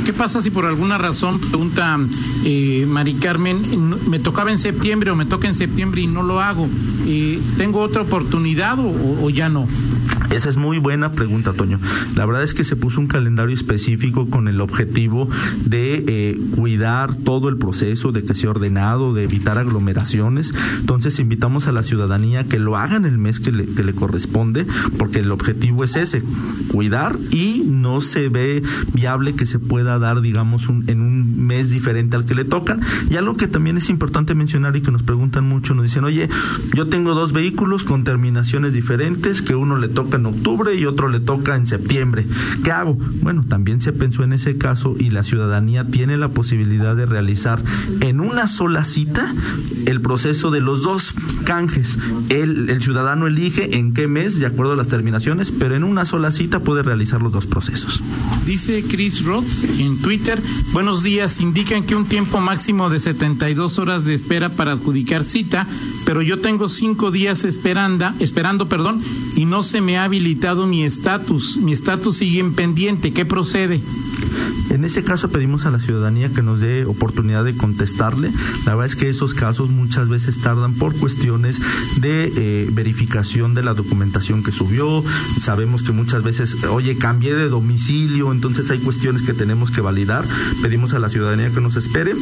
¿Qué 0.03 0.13
pasa 0.13 0.41
si 0.41 0.49
por 0.49 0.65
alguna 0.65 0.97
razón, 0.97 1.39
pregunta 1.39 1.99
eh, 2.43 2.87
Mari 2.89 3.13
Carmen, 3.13 3.61
me 4.09 4.17
tocaba 4.17 4.51
en 4.51 4.57
septiembre 4.57 5.11
o 5.11 5.15
me 5.15 5.27
toca 5.27 5.47
en 5.47 5.53
septiembre 5.53 6.01
y 6.01 6.07
no 6.07 6.23
lo 6.23 6.39
hago? 6.39 6.67
Eh, 7.05 7.39
¿Tengo 7.59 7.81
otra 7.81 8.01
oportunidad 8.01 8.79
o 8.79 9.29
ya 9.29 9.47
no? 9.47 9.67
Esa 10.31 10.49
es 10.49 10.57
muy 10.57 10.79
buena 10.79 11.11
pregunta, 11.11 11.53
Toño. 11.53 11.79
La 12.15 12.25
verdad 12.25 12.43
es 12.43 12.53
que 12.53 12.63
se 12.63 12.75
puso 12.75 12.99
un 12.99 13.07
calendario 13.07 13.53
específico 13.75 14.29
con 14.29 14.47
el 14.47 14.61
objetivo 14.61 15.29
de 15.65 16.03
eh, 16.07 16.39
cuidar 16.55 17.13
todo 17.13 17.49
el 17.49 17.57
proceso, 17.57 18.13
de 18.13 18.23
que 18.23 18.33
sea 18.33 18.51
ordenado, 18.51 19.13
de 19.13 19.23
evitar 19.25 19.57
aglomeraciones. 19.57 20.53
Entonces 20.79 21.19
invitamos 21.19 21.67
a 21.67 21.73
la 21.73 21.83
ciudadanía 21.83 22.45
que 22.45 22.57
lo 22.57 22.77
haga 22.77 22.95
en 22.95 23.05
el 23.05 23.17
mes 23.17 23.41
que 23.41 23.51
le, 23.51 23.65
que 23.65 23.83
le 23.83 23.93
corresponde, 23.93 24.65
porque 24.97 25.19
el 25.19 25.31
objetivo 25.31 25.83
es 25.83 25.97
ese, 25.97 26.23
cuidar 26.71 27.17
y 27.31 27.63
no 27.67 27.99
se 27.99 28.29
ve 28.29 28.63
viable 28.93 29.35
que 29.35 29.45
se 29.45 29.59
pueda 29.59 29.99
dar, 29.99 30.21
digamos, 30.21 30.69
un, 30.69 30.85
en 30.87 31.01
un 31.01 31.45
mes 31.45 31.69
diferente 31.69 32.15
al 32.15 32.25
que 32.25 32.35
le 32.35 32.45
tocan. 32.45 32.79
Y 33.09 33.17
algo 33.17 33.35
que 33.35 33.47
también 33.47 33.75
es 33.77 33.89
importante 33.89 34.35
mencionar 34.35 34.75
y 34.77 34.81
que 34.81 34.91
nos 34.91 35.03
preguntan 35.03 35.43
mucho, 35.43 35.75
nos 35.75 35.83
dicen, 35.83 36.05
oye, 36.05 36.29
yo 36.73 36.87
tengo 36.87 37.13
dos 37.13 37.33
vehículos 37.33 37.83
con 37.83 38.05
terminaciones 38.05 38.71
diferentes, 38.71 39.41
que 39.41 39.55
uno 39.55 39.75
le 39.75 39.89
toca 39.89 40.15
en 40.15 40.27
octubre 40.27 40.73
y 40.75 40.85
otro 40.85 41.09
le 41.09 41.19
toca 41.19 41.57
en 41.57 41.65
septiembre. 41.65 42.25
¿Qué 42.63 42.71
hago? 42.71 42.95
Bueno, 43.21 43.43
también 43.47 43.64
se 43.79 43.93
pensó 43.93 44.23
en 44.23 44.33
ese 44.33 44.57
caso 44.57 44.95
y 44.99 45.09
la 45.09 45.23
ciudadanía 45.23 45.85
tiene 45.85 46.17
la 46.17 46.29
posibilidad 46.29 46.95
de 46.95 47.05
realizar 47.05 47.61
en 48.01 48.19
una 48.19 48.47
sola 48.47 48.83
cita 48.83 49.33
el 49.85 50.01
proceso 50.01 50.51
de 50.51 50.61
los 50.61 50.83
dos 50.83 51.13
canjes. 51.45 51.97
El, 52.29 52.69
el 52.69 52.81
ciudadano 52.81 53.27
elige 53.27 53.77
en 53.77 53.93
qué 53.93 54.07
mes, 54.07 54.39
de 54.39 54.45
acuerdo 54.45 54.73
a 54.73 54.75
las 54.75 54.87
terminaciones, 54.87 55.51
pero 55.51 55.75
en 55.75 55.83
una 55.83 56.05
sola 56.05 56.31
cita 56.31 56.59
puede 56.59 56.83
realizar 56.83 57.21
los 57.21 57.31
dos 57.31 57.47
procesos. 57.47 58.01
Dice 58.45 58.83
Chris 58.87 59.25
Roth 59.25 59.47
en 59.79 59.99
Twitter, 59.99 60.41
buenos 60.71 61.03
días, 61.03 61.41
indican 61.41 61.83
que 61.83 61.95
un 61.95 62.05
tiempo 62.05 62.39
máximo 62.39 62.89
de 62.89 62.99
72 62.99 63.79
horas 63.79 64.05
de 64.05 64.13
espera 64.13 64.49
para 64.49 64.73
adjudicar 64.73 65.23
cita, 65.23 65.67
pero 66.05 66.21
yo 66.21 66.39
tengo 66.39 66.69
cinco 66.69 67.11
días 67.11 67.43
esperando, 67.43 68.11
esperando, 68.19 68.67
perdón, 68.67 69.01
y 69.35 69.45
no 69.45 69.63
se 69.63 69.81
me 69.81 69.97
ha 69.97 70.05
habilitado 70.05 70.65
mi 70.65 70.83
estatus. 70.83 71.57
Mi 71.57 71.73
estatus 71.73 72.17
sigue 72.17 72.39
en 72.39 72.53
pendiente. 72.53 73.11
¿Qué 73.11 73.25
procede? 73.25 73.81
En 74.69 74.83
ese 74.85 75.03
caso 75.03 75.29
pedimos 75.29 75.65
a 75.65 75.71
la 75.71 75.79
ciudadanía 75.79 76.29
que 76.29 76.41
nos 76.41 76.59
dé 76.59 76.85
oportunidad 76.85 77.43
de 77.43 77.55
contestarle. 77.55 78.31
La 78.65 78.75
verdad 78.75 78.85
es 78.85 78.95
que 78.95 79.09
esos 79.09 79.33
casos 79.33 79.69
muchas 79.69 80.09
veces 80.09 80.41
tardan 80.41 80.73
por 80.73 80.95
cuestiones 80.95 81.59
de 82.01 82.31
eh, 82.35 82.69
verificación 82.71 83.53
de 83.53 83.63
la 83.63 83.73
documentación 83.73 84.43
que 84.43 84.51
subió. 84.51 85.03
Sabemos 85.39 85.83
que 85.83 85.91
muchas 85.91 86.23
veces, 86.23 86.63
oye, 86.65 86.97
cambié 86.97 87.35
de 87.35 87.49
domicilio, 87.49 88.31
entonces 88.31 88.69
hay 88.71 88.79
cuestiones 88.79 89.21
que 89.21 89.33
tenemos 89.33 89.71
que 89.71 89.81
validar. 89.81 90.25
Pedimos 90.61 90.93
a 90.93 90.99
la 90.99 91.09
ciudadanía 91.09 91.51
que 91.51 91.61
nos 91.61 91.75
espere 91.75 92.13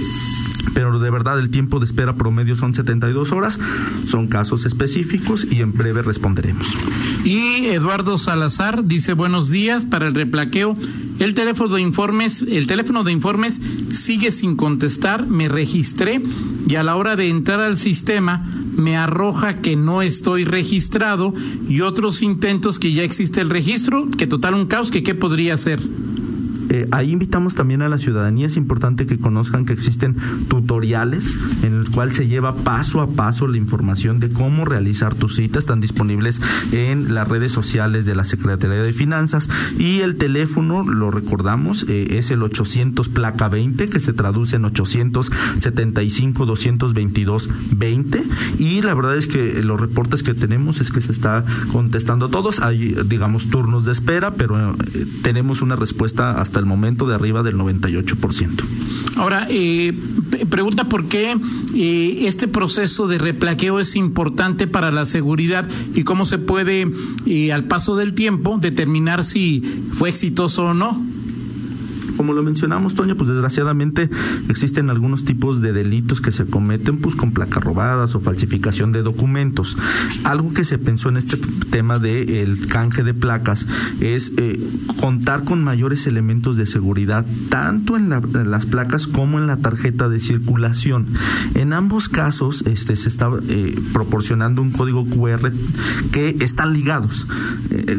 pero 0.73 0.99
de 0.99 1.09
verdad 1.09 1.39
el 1.39 1.49
tiempo 1.49 1.79
de 1.79 1.85
espera 1.85 2.13
promedio 2.13 2.55
son 2.55 2.73
72 2.73 3.31
horas, 3.31 3.59
son 4.07 4.27
casos 4.27 4.65
específicos 4.65 5.47
y 5.49 5.61
en 5.61 5.73
breve 5.73 6.01
responderemos. 6.01 6.75
Y 7.23 7.67
Eduardo 7.67 8.17
Salazar 8.17 8.85
dice 8.85 9.13
buenos 9.13 9.49
días 9.49 9.85
para 9.85 10.07
el 10.07 10.15
replaqueo. 10.15 10.75
El 11.19 11.33
teléfono 11.33 11.75
de 11.75 11.81
informes, 11.81 12.41
el 12.41 12.67
teléfono 12.67 13.03
de 13.03 13.11
informes 13.11 13.61
sigue 13.91 14.31
sin 14.31 14.55
contestar, 14.55 15.27
me 15.27 15.47
registré 15.47 16.21
y 16.67 16.75
a 16.75 16.83
la 16.83 16.95
hora 16.95 17.15
de 17.15 17.29
entrar 17.29 17.59
al 17.59 17.77
sistema 17.77 18.43
me 18.75 18.97
arroja 18.97 19.57
que 19.57 19.75
no 19.75 20.01
estoy 20.01 20.45
registrado 20.45 21.33
y 21.67 21.81
otros 21.81 22.21
intentos 22.21 22.79
que 22.79 22.93
ya 22.93 23.03
existe 23.03 23.41
el 23.41 23.49
registro, 23.49 24.09
que 24.17 24.27
total 24.27 24.55
un 24.55 24.65
caos, 24.65 24.91
que 24.91 25.03
qué 25.03 25.15
podría 25.15 25.53
hacer. 25.53 25.79
Eh, 26.73 26.87
ahí 26.89 27.11
invitamos 27.11 27.53
también 27.53 27.83
a 27.83 27.87
la 27.87 27.99
ciudadanía, 27.99 28.47
es 28.47 28.57
importante 28.57 29.05
que 29.05 29.19
conozcan 29.19 29.63
que 29.63 29.73
existen 29.73 30.15
tutoriales 30.47 31.37
en 31.61 31.75
el 31.75 31.91
cual 31.91 32.11
se 32.11 32.27
lleva 32.27 32.55
paso 32.55 32.99
a 33.01 33.11
paso 33.11 33.45
la 33.45 33.57
información 33.57 34.19
de 34.19 34.31
cómo 34.31 34.65
realizar 34.65 35.13
tu 35.13 35.29
cita, 35.29 35.59
están 35.59 35.81
disponibles 35.81 36.41
en 36.71 37.13
las 37.13 37.27
redes 37.27 37.51
sociales 37.51 38.07
de 38.07 38.15
la 38.15 38.23
Secretaría 38.23 38.81
de 38.81 38.91
Finanzas 38.91 39.51
y 39.77 39.99
el 39.99 40.15
teléfono, 40.15 40.83
lo 40.83 41.11
recordamos, 41.11 41.85
eh, 41.89 42.17
es 42.17 42.31
el 42.31 42.41
800 42.41 43.07
placa 43.07 43.49
20 43.49 43.87
que 43.87 43.99
se 43.99 44.13
traduce 44.13 44.55
en 44.55 44.65
875 44.65 46.47
222 46.47 47.49
20 47.77 48.23
y 48.57 48.81
la 48.81 48.95
verdad 48.95 49.15
es 49.15 49.27
que 49.27 49.61
los 49.61 49.79
reportes 49.79 50.23
que 50.23 50.33
tenemos 50.33 50.81
es 50.81 50.91
que 50.91 51.01
se 51.01 51.11
está 51.11 51.45
contestando 51.71 52.29
todos, 52.29 52.61
hay 52.61 52.95
digamos 53.05 53.51
turnos 53.51 53.85
de 53.85 53.91
espera, 53.91 54.31
pero 54.31 54.71
eh, 54.71 55.05
tenemos 55.21 55.61
una 55.61 55.75
respuesta 55.75 56.41
hasta 56.41 56.62
momento 56.65 57.07
de 57.07 57.15
arriba 57.15 57.43
del 57.43 57.55
98%. 57.55 58.63
Ahora, 59.17 59.47
eh, 59.49 59.93
pregunta 60.49 60.85
por 60.85 61.05
qué 61.05 61.35
eh, 61.75 62.17
este 62.21 62.47
proceso 62.47 63.07
de 63.07 63.17
replaqueo 63.17 63.79
es 63.79 63.95
importante 63.95 64.67
para 64.67 64.91
la 64.91 65.05
seguridad 65.05 65.67
y 65.93 66.03
cómo 66.03 66.25
se 66.25 66.39
puede, 66.39 66.91
eh, 67.25 67.53
al 67.53 67.65
paso 67.65 67.95
del 67.95 68.13
tiempo, 68.13 68.57
determinar 68.59 69.23
si 69.23 69.61
fue 69.93 70.09
exitoso 70.09 70.65
o 70.65 70.73
no. 70.73 71.12
Como 72.17 72.33
lo 72.33 72.43
mencionamos, 72.43 72.95
Toño, 72.95 73.15
pues 73.15 73.29
desgraciadamente 73.29 74.09
existen 74.49 74.89
algunos 74.89 75.25
tipos 75.25 75.61
de 75.61 75.73
delitos 75.73 76.21
que 76.21 76.31
se 76.31 76.45
cometen 76.45 76.97
pues 76.97 77.15
con 77.15 77.31
placas 77.31 77.63
robadas 77.63 78.15
o 78.15 78.19
falsificación 78.19 78.91
de 78.91 79.01
documentos. 79.01 79.77
Algo 80.23 80.53
que 80.53 80.63
se 80.63 80.77
pensó 80.77 81.09
en 81.09 81.17
este 81.17 81.37
tema 81.71 81.99
del 81.99 82.67
canje 82.67 83.03
de 83.03 83.13
placas 83.13 83.67
es 84.01 84.31
eh, 84.37 84.59
contar 84.99 85.43
con 85.43 85.63
mayores 85.63 86.07
elementos 86.07 86.57
de 86.57 86.65
seguridad, 86.65 87.25
tanto 87.49 87.97
en, 87.97 88.09
las 88.09 88.65
placas 88.65 89.07
como 89.07 89.39
en 89.39 89.47
la 89.47 89.57
tarjeta 89.57 90.09
de 90.09 90.19
circulación. 90.19 91.07
En 91.55 91.73
ambos 91.73 92.09
casos 92.09 92.63
este, 92.67 92.95
se 92.95 93.09
está 93.09 93.29
eh, 93.49 93.75
proporcionando 93.93 94.61
un 94.61 94.71
código 94.71 95.05
QR 95.05 95.51
que 96.11 96.37
están 96.41 96.73
ligados. 96.73 97.27
Eh, 97.71 97.97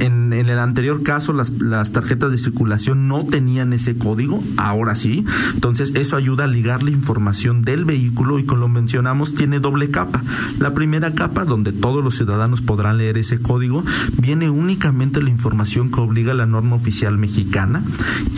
en, 0.00 0.32
en, 0.32 0.48
el 0.48 0.58
anterior 0.58 1.02
caso, 1.02 1.32
las, 1.32 1.50
las 1.60 1.92
tarjetas 1.92 2.30
de 2.30 2.38
circulación 2.38 3.08
no 3.08 3.24
tenían 3.24 3.41
ese 3.48 3.96
código, 3.96 4.42
ahora 4.56 4.94
sí. 4.94 5.24
Entonces, 5.54 5.92
eso 5.94 6.16
ayuda 6.16 6.44
a 6.44 6.46
ligar 6.46 6.82
la 6.82 6.90
información 6.90 7.62
del 7.62 7.84
vehículo 7.84 8.38
y, 8.38 8.44
como 8.44 8.62
lo 8.62 8.68
mencionamos, 8.68 9.34
tiene 9.34 9.60
doble 9.60 9.90
capa. 9.90 10.22
La 10.58 10.74
primera 10.74 11.12
capa, 11.12 11.44
donde 11.44 11.72
todos 11.72 12.02
los 12.04 12.16
ciudadanos 12.16 12.62
podrán 12.62 12.98
leer 12.98 13.18
ese 13.18 13.40
código, 13.40 13.84
viene 14.18 14.50
únicamente 14.50 15.20
la 15.22 15.30
información 15.30 15.90
que 15.90 16.00
obliga 16.00 16.34
la 16.34 16.46
norma 16.46 16.76
oficial 16.76 17.18
mexicana 17.18 17.82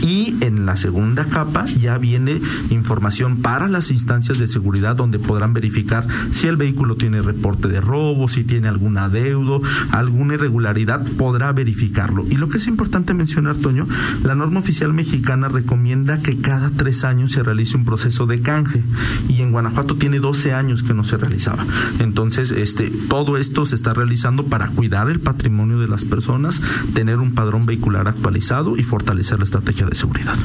y 0.01 0.35
en 0.41 0.65
la 0.65 0.77
segunda 0.77 1.25
capa 1.25 1.65
ya 1.65 1.97
viene 1.97 2.41
información 2.69 3.37
para 3.37 3.67
las 3.67 3.91
instancias 3.91 4.39
de 4.39 4.47
seguridad 4.47 4.95
donde 4.95 5.19
podrán 5.19 5.53
verificar 5.53 6.05
si 6.31 6.47
el 6.47 6.57
vehículo 6.57 6.95
tiene 6.95 7.19
reporte 7.21 7.67
de 7.67 7.81
robo, 7.81 8.27
si 8.27 8.43
tiene 8.43 8.67
algún 8.67 8.97
adeudo, 8.97 9.61
alguna 9.91 10.35
irregularidad, 10.35 11.05
podrá 11.17 11.51
verificarlo. 11.53 12.25
Y 12.29 12.35
lo 12.35 12.49
que 12.49 12.57
es 12.57 12.67
importante 12.67 13.13
mencionar, 13.13 13.55
Toño, 13.57 13.87
la 14.23 14.35
norma 14.35 14.59
oficial 14.59 14.93
mexicana 14.95 15.49
recomienda 15.49 16.19
que 16.19 16.37
cada 16.37 16.69
tres 16.69 17.03
años 17.03 17.33
se 17.33 17.43
realice 17.43 17.77
un 17.77 17.85
proceso 17.85 18.25
de 18.25 18.41
canje 18.41 18.81
y 19.27 19.41
en 19.41 19.51
Guanajuato 19.51 19.95
tiene 19.95 20.19
12 20.19 20.53
años 20.53 20.83
que 20.83 20.93
no 20.93 21.03
se 21.03 21.17
realizaba. 21.17 21.63
Entonces, 21.99 22.51
este, 22.51 22.91
todo 23.09 23.37
esto 23.37 23.65
se 23.65 23.75
está 23.75 23.93
realizando 23.93 24.45
para 24.45 24.69
cuidar 24.69 25.09
el 25.09 25.19
patrimonio 25.19 25.79
de 25.79 25.87
las 25.87 26.05
personas, 26.05 26.61
tener 26.93 27.17
un 27.17 27.33
padrón 27.33 27.65
vehicular 27.65 28.07
actualizado 28.07 28.75
y 28.77 28.83
fortalecer 28.83 29.39
la 29.39 29.45
estrategia 29.45 29.85
de 29.85 29.95
seguridad. 29.95 30.35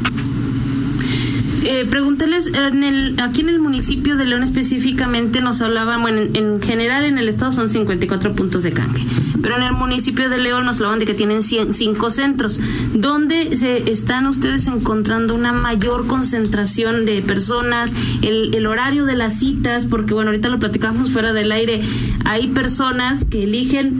Eh, 1.63 1.87
pregúnteles, 1.91 2.47
en 2.57 2.83
el, 2.83 3.21
aquí 3.21 3.43
en 3.43 3.51
el 3.51 3.59
municipio 3.59 4.17
de 4.17 4.25
León 4.25 4.43
específicamente 4.43 5.43
nos 5.43 5.61
hablaban, 5.61 6.01
bueno, 6.01 6.23
en, 6.33 6.61
general 6.63 7.05
en 7.05 7.19
el 7.19 7.29
estado 7.29 7.53
son 7.53 7.69
54 7.69 8.35
puntos 8.35 8.63
de 8.63 8.73
canje, 8.73 9.05
pero 9.43 9.57
en 9.59 9.65
el 9.65 9.73
municipio 9.73 10.31
de 10.31 10.39
León 10.39 10.65
nos 10.65 10.77
hablaban 10.77 11.01
de 11.01 11.05
que 11.05 11.13
tienen 11.13 11.43
100, 11.43 11.75
cinco 11.75 12.11
centros. 12.11 12.61
¿Dónde 12.95 13.57
se 13.59 13.91
están 13.91 14.27
ustedes 14.27 14.69
encontrando 14.69 15.35
una 15.35 15.53
mayor 15.53 16.07
concentración 16.07 17.05
de 17.05 17.21
personas? 17.21 17.93
El, 18.23 18.55
el 18.55 18.67
horario 18.67 19.05
de 19.05 19.17
las 19.17 19.39
citas, 19.39 19.85
porque 19.85 20.15
bueno, 20.15 20.31
ahorita 20.31 20.49
lo 20.49 20.59
platicamos 20.59 21.11
fuera 21.11 21.35
del 21.35 21.53
aire, 21.53 21.83
hay 22.25 22.49
personas 22.49 23.27
que 23.27 23.45
eligen 23.45 23.95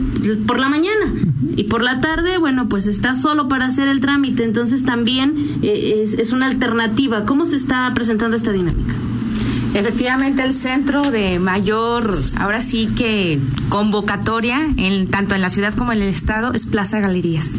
por 0.47 0.59
la 0.59 0.67
mañana 0.67 1.13
y 1.55 1.65
por 1.65 1.83
la 1.83 2.01
tarde, 2.01 2.37
bueno, 2.37 2.69
pues 2.69 2.87
está 2.87 3.13
solo 3.13 3.47
para 3.47 3.65
hacer 3.65 3.87
el 3.87 3.99
trámite, 3.99 4.43
entonces 4.43 4.85
también 4.85 5.35
eh, 5.61 6.01
es, 6.01 6.13
es 6.13 6.31
una 6.31 6.47
alternativa. 6.47 7.25
¿Cómo 7.25 7.45
está 7.55 7.91
presentando 7.93 8.35
esta 8.35 8.51
dinámica? 8.51 8.93
Efectivamente, 9.73 10.43
el 10.43 10.53
centro 10.53 11.11
de 11.11 11.39
mayor, 11.39 12.19
ahora 12.39 12.59
sí 12.59 12.89
que 12.97 13.39
convocatoria, 13.69 14.59
en, 14.75 15.07
tanto 15.07 15.33
en 15.33 15.41
la 15.41 15.49
ciudad 15.49 15.73
como 15.73 15.93
en 15.93 16.01
el 16.01 16.09
estado, 16.09 16.51
es 16.53 16.65
Plaza 16.65 16.99
Galerías. 16.99 17.51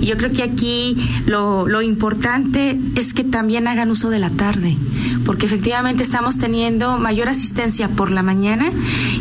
Y 0.00 0.06
yo 0.06 0.16
creo 0.16 0.32
que 0.32 0.42
aquí 0.42 0.96
lo, 1.26 1.68
lo 1.68 1.82
importante 1.82 2.78
es 2.96 3.12
que 3.12 3.24
también 3.24 3.68
hagan 3.68 3.90
uso 3.90 4.08
de 4.08 4.20
la 4.20 4.30
tarde, 4.30 4.74
porque 5.30 5.46
efectivamente 5.46 6.02
estamos 6.02 6.38
teniendo 6.38 6.98
mayor 6.98 7.28
asistencia 7.28 7.86
por 7.86 8.10
la 8.10 8.20
mañana 8.20 8.68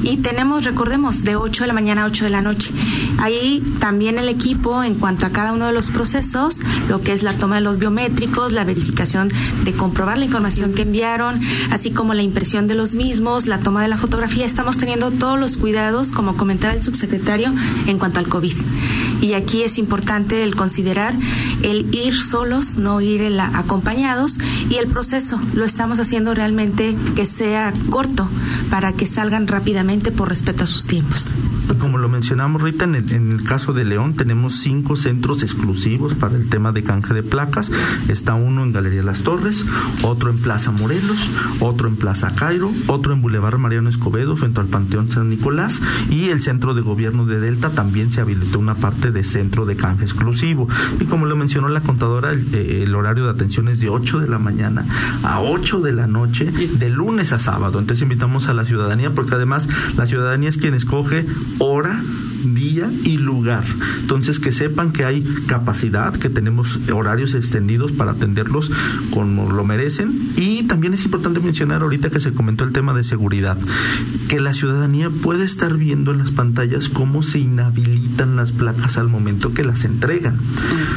y 0.01 0.17
tenemos, 0.17 0.63
recordemos, 0.63 1.23
de 1.23 1.35
8 1.35 1.65
de 1.65 1.67
la 1.67 1.73
mañana 1.75 2.01
a 2.01 2.05
8 2.07 2.25
de 2.25 2.31
la 2.31 2.41
noche. 2.41 2.71
Ahí 3.19 3.61
también 3.79 4.17
el 4.17 4.27
equipo, 4.27 4.83
en 4.83 4.95
cuanto 4.95 5.27
a 5.27 5.29
cada 5.29 5.53
uno 5.53 5.67
de 5.67 5.71
los 5.71 5.91
procesos, 5.91 6.61
lo 6.87 6.99
que 6.99 7.13
es 7.13 7.21
la 7.21 7.33
toma 7.33 7.57
de 7.57 7.61
los 7.61 7.77
biométricos, 7.77 8.53
la 8.53 8.63
verificación 8.63 9.29
de 9.63 9.71
comprobar 9.73 10.17
la 10.17 10.25
información 10.25 10.73
que 10.73 10.81
enviaron, 10.81 11.39
así 11.69 11.91
como 11.91 12.15
la 12.15 12.23
impresión 12.23 12.67
de 12.67 12.73
los 12.73 12.95
mismos, 12.95 13.45
la 13.45 13.59
toma 13.59 13.83
de 13.83 13.89
la 13.89 13.97
fotografía, 13.99 14.47
estamos 14.47 14.77
teniendo 14.77 15.11
todos 15.11 15.39
los 15.39 15.57
cuidados, 15.57 16.11
como 16.11 16.35
comentaba 16.35 16.73
el 16.73 16.81
subsecretario, 16.81 17.53
en 17.85 17.99
cuanto 17.99 18.19
al 18.19 18.27
COVID. 18.27 18.55
Y 19.21 19.33
aquí 19.33 19.63
es 19.63 19.77
importante 19.77 20.43
el 20.43 20.55
considerar 20.55 21.13
el 21.63 21.93
ir 21.93 22.15
solos, 22.15 22.75
no 22.75 23.01
ir 23.01 23.21
acompañados, 23.39 24.37
y 24.69 24.75
el 24.75 24.87
proceso 24.87 25.39
lo 25.53 25.65
estamos 25.65 25.99
haciendo 25.99 26.33
realmente 26.33 26.95
que 27.15 27.25
sea 27.25 27.73
corto 27.89 28.27
para 28.69 28.93
que 28.93 29.05
salgan 29.05 29.47
rápidamente 29.47 30.11
por 30.11 30.29
respeto 30.29 30.63
a 30.63 30.67
sus 30.67 30.85
tiempos. 30.85 31.29
Como 31.77 31.97
lo 31.97 32.09
mencionamos, 32.09 32.61
Rita, 32.61 32.85
en 32.85 32.95
el, 32.95 33.11
en 33.13 33.31
el, 33.31 33.43
caso 33.43 33.73
de 33.73 33.85
León 33.85 34.15
tenemos 34.15 34.55
cinco 34.55 34.95
centros 34.95 35.43
exclusivos 35.43 36.13
para 36.13 36.35
el 36.35 36.49
tema 36.49 36.71
de 36.71 36.83
canje 36.83 37.13
de 37.13 37.23
placas. 37.23 37.71
Está 38.07 38.33
uno 38.33 38.63
en 38.63 38.71
Galería 38.71 39.03
Las 39.03 39.23
Torres, 39.23 39.65
otro 40.03 40.29
en 40.29 40.37
Plaza 40.39 40.71
Morelos, 40.71 41.29
otro 41.59 41.87
en 41.87 41.95
Plaza 41.95 42.33
Cairo, 42.35 42.71
otro 42.87 43.13
en 43.13 43.21
Boulevard 43.21 43.57
Mariano 43.57 43.89
Escobedo, 43.89 44.35
frente 44.35 44.59
al 44.59 44.67
Panteón 44.67 45.09
San 45.09 45.29
Nicolás, 45.29 45.81
y 46.09 46.29
el 46.29 46.41
centro 46.41 46.73
de 46.73 46.81
gobierno 46.81 47.25
de 47.25 47.39
Delta 47.39 47.69
también 47.69 48.11
se 48.11 48.21
habilitó 48.21 48.59
una 48.59 48.75
parte 48.75 49.11
de 49.11 49.23
centro 49.23 49.65
de 49.65 49.75
canje 49.75 50.03
exclusivo. 50.03 50.67
Y 50.99 51.05
como 51.05 51.25
lo 51.25 51.35
mencionó 51.35 51.69
la 51.69 51.81
contadora, 51.81 52.31
el, 52.31 52.53
el 52.55 52.95
horario 52.95 53.25
de 53.25 53.31
atención 53.31 53.67
es 53.67 53.79
de 53.79 53.89
8 53.89 54.19
de 54.19 54.27
la 54.27 54.39
mañana 54.39 54.85
a 55.23 55.41
8 55.41 55.81
de 55.81 55.93
la 55.93 56.07
noche, 56.07 56.45
de 56.45 56.89
lunes 56.89 57.31
a 57.31 57.39
sábado. 57.39 57.79
Entonces 57.79 58.03
invitamos 58.03 58.47
a 58.47 58.53
la 58.53 58.65
ciudadanía, 58.65 59.11
porque 59.11 59.35
además 59.35 59.67
la 59.97 60.05
ciudadanía 60.05 60.49
es 60.49 60.57
quien 60.57 60.73
escoge 60.73 61.25
hora 61.59 61.93
día 62.43 62.89
y 63.03 63.17
lugar. 63.17 63.63
Entonces, 64.01 64.39
que 64.39 64.51
sepan 64.51 64.91
que 64.91 65.05
hay 65.05 65.23
capacidad, 65.47 66.13
que 66.13 66.29
tenemos 66.29 66.79
horarios 66.91 67.35
extendidos 67.35 67.91
para 67.91 68.11
atenderlos 68.11 68.71
como 69.11 69.51
lo 69.51 69.63
merecen. 69.63 70.11
Y 70.35 70.63
también 70.63 70.93
es 70.93 71.05
importante 71.05 71.39
mencionar 71.39 71.81
ahorita 71.81 72.09
que 72.09 72.19
se 72.19 72.33
comentó 72.33 72.63
el 72.63 72.71
tema 72.71 72.93
de 72.93 73.03
seguridad, 73.03 73.57
que 74.27 74.39
la 74.39 74.53
ciudadanía 74.53 75.09
puede 75.09 75.43
estar 75.43 75.75
viendo 75.75 76.11
en 76.11 76.19
las 76.19 76.31
pantallas 76.31 76.89
cómo 76.89 77.23
se 77.23 77.39
inhabilitan 77.39 78.35
las 78.35 78.51
placas 78.51 78.97
al 78.97 79.09
momento 79.09 79.53
que 79.53 79.63
las 79.63 79.85
entregan. 79.85 80.37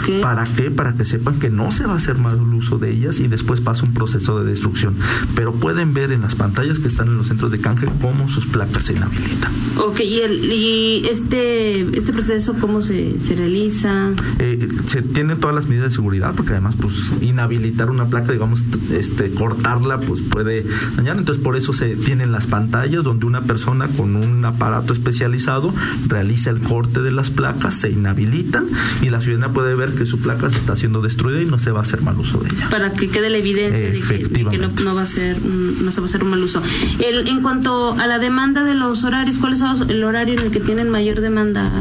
Okay. 0.03 0.21
¿Para 0.21 0.45
qué? 0.45 0.71
Para 0.71 0.95
que 0.95 1.05
sepan 1.05 1.39
que 1.39 1.51
no 1.51 1.73
se 1.73 1.87
va 1.87 1.95
a 1.95 1.97
hacer 1.97 2.19
mal 2.19 2.41
uso 2.55 2.79
de 2.79 2.91
ellas 2.91 3.21
y 3.21 3.29
después 3.29 3.61
pasa 3.61 3.85
un 3.85 3.95
proceso 3.95 4.39
de 4.41 4.49
destrucción. 4.49 4.95
Pero 5.35 5.53
pueden 5.53 5.95
ver 5.95 6.13
en 6.13 6.23
las 6.23 6.35
pantallas 6.35 6.79
que 6.79 6.89
están 6.89 7.09
en 7.09 7.17
los 7.17 7.29
centros 7.29 7.51
de 7.51 7.61
canje 7.61 7.87
cómo 8.01 8.29
sus 8.29 8.47
placas 8.47 8.85
se 8.85 8.95
inhabilitan. 8.95 9.53
Ok, 9.79 10.01
y, 10.01 10.21
el, 10.21 10.53
y 10.53 11.07
este 11.09 11.32
este, 11.33 11.99
este 11.99 12.13
proceso 12.13 12.55
cómo 12.61 12.83
se, 12.83 13.19
se 13.19 13.35
realiza? 13.35 14.11
Eh, 14.39 14.69
se 14.87 15.01
tienen 15.01 15.41
todas 15.41 15.55
las 15.57 15.67
medidas 15.67 15.91
de 15.91 15.95
seguridad, 15.95 16.35
porque 16.37 16.53
además, 16.53 16.75
pues, 16.79 17.11
inhabilitar 17.23 17.89
una 17.89 18.05
placa, 18.07 18.33
digamos, 18.33 18.65
este, 18.93 19.31
cortarla, 19.31 19.99
pues 19.99 20.21
puede 20.21 20.65
dañar. 20.97 21.17
Entonces, 21.17 21.43
por 21.43 21.57
eso 21.57 21.73
se 21.73 21.97
tienen 21.97 22.33
las 22.33 22.47
pantallas 22.47 23.05
donde 23.05 23.25
una 23.25 23.41
persona 23.41 23.89
con 23.89 24.17
un 24.17 24.45
aparato 24.45 24.93
especializado 24.93 25.73
realiza 26.07 26.51
el 26.51 26.61
corte 26.61 27.01
de 27.01 27.13
las 27.13 27.31
placas, 27.31 27.77
se 27.77 27.91
inhabilitan 27.91 28.67
y 29.01 29.09
la 29.09 29.21
ciudadana 29.23 29.55
puede 29.55 29.75
ver 29.75 29.95
que 29.95 30.05
su 30.05 30.21
placa 30.21 30.51
se 30.51 30.59
está 30.59 30.77
siendo 30.77 31.01
destruida 31.01 31.41
y 31.41 31.47
no 31.47 31.59
se 31.59 31.71
va 31.71 31.79
a 31.79 31.83
hacer 31.83 32.03
mal 32.03 32.19
uso 32.19 32.39
de 32.41 32.51
ella. 32.51 32.69
Para 32.71 32.93
que 32.93 33.09
quede 33.09 33.31
la 33.31 33.39
evidencia 33.39 33.91
de 33.91 34.01
que, 34.01 34.19
de 34.19 34.45
que 34.51 34.59
no, 34.59 34.69
no, 34.85 34.95
va 34.95 35.03
a 35.03 35.07
ser, 35.07 35.41
no 35.43 35.91
se 35.91 36.01
va 36.01 36.05
a 36.05 36.09
hacer 36.09 36.25
un 36.25 36.31
mal 36.31 36.43
uso. 36.43 36.63
El, 36.99 37.27
en 37.29 37.41
cuanto 37.41 37.93
a 37.99 38.07
la 38.07 38.19
demanda 38.19 38.65
de 38.65 38.75
los 38.75 39.05
horarios, 39.05 39.39
¿cuál 39.39 39.55
es 39.55 39.63
el 39.89 40.05
horario 40.05 40.35
en 40.35 40.41
el 40.41 40.51
que 40.51 40.61
tienen 40.61 40.91
mayor 40.91 41.22
demanda? 41.23 41.73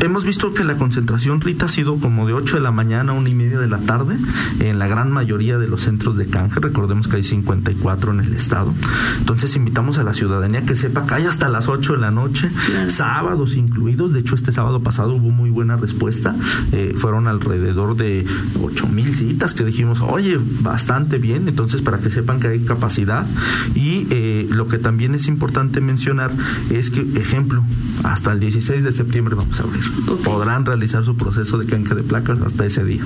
Hemos 0.00 0.24
visto 0.24 0.52
que 0.52 0.64
la 0.64 0.76
concentración, 0.76 1.40
Rita, 1.40 1.66
ha 1.66 1.68
sido 1.68 1.96
como 1.98 2.26
de 2.26 2.34
8 2.34 2.56
de 2.56 2.62
la 2.62 2.70
mañana 2.70 3.12
a 3.12 3.14
una 3.14 3.28
y 3.28 3.34
media 3.34 3.58
de 3.58 3.68
la 3.68 3.78
tarde 3.78 4.16
en 4.60 4.78
la 4.78 4.86
gran 4.86 5.10
mayoría 5.10 5.58
de 5.58 5.68
los 5.68 5.82
centros 5.82 6.16
de 6.16 6.26
canje. 6.26 6.60
Recordemos 6.60 7.08
que 7.08 7.16
hay 7.16 7.22
54 7.22 8.12
en 8.12 8.20
el 8.20 8.34
estado. 8.34 8.72
Entonces 9.18 9.56
invitamos 9.56 9.98
a 9.98 10.04
la 10.04 10.14
ciudadanía 10.14 10.62
que 10.62 10.76
sepa 10.76 11.06
que 11.06 11.14
hay 11.14 11.26
hasta 11.26 11.48
las 11.48 11.68
8 11.68 11.94
de 11.94 11.98
la 11.98 12.10
noche, 12.10 12.50
claro. 12.66 12.90
sábados 12.90 13.56
incluidos. 13.56 14.12
De 14.12 14.20
hecho, 14.20 14.34
este 14.34 14.52
sábado 14.52 14.80
pasado 14.80 15.14
hubo 15.14 15.30
muy 15.30 15.50
buena 15.50 15.76
respuesta. 15.76 16.34
Eh, 16.72 16.92
fueron 16.96 17.28
alrededor 17.28 17.96
de 17.96 18.26
8 18.60 18.88
mil 18.88 19.14
citas 19.14 19.54
que 19.54 19.64
dijimos, 19.64 20.00
oye, 20.00 20.38
bastante 20.60 21.18
bien. 21.18 21.48
Entonces, 21.48 21.82
para 21.82 21.98
que 21.98 22.10
sepan 22.10 22.40
que 22.40 22.48
hay 22.48 22.60
capacidad. 22.60 23.26
Y 23.74 24.06
eh, 24.10 24.46
lo 24.50 24.68
que 24.68 24.78
también 24.78 25.14
es 25.14 25.28
importante 25.28 25.80
mencionar 25.80 26.30
es 26.70 26.90
que, 26.90 27.00
ejemplo, 27.20 27.62
hasta 28.04 28.32
el 28.32 28.40
16 28.40 28.84
de 28.84 28.92
septiembre 28.92 29.34
vamos 29.34 29.58
a 29.60 29.62
abrir. 29.64 29.82
Okay. 30.08 30.24
Podrán 30.24 30.64
realizar 30.64 31.04
su 31.04 31.16
proceso 31.16 31.58
de 31.58 31.66
canje 31.66 31.94
de 31.94 32.02
placas 32.02 32.40
hasta 32.40 32.66
ese 32.66 32.84
día. 32.84 33.02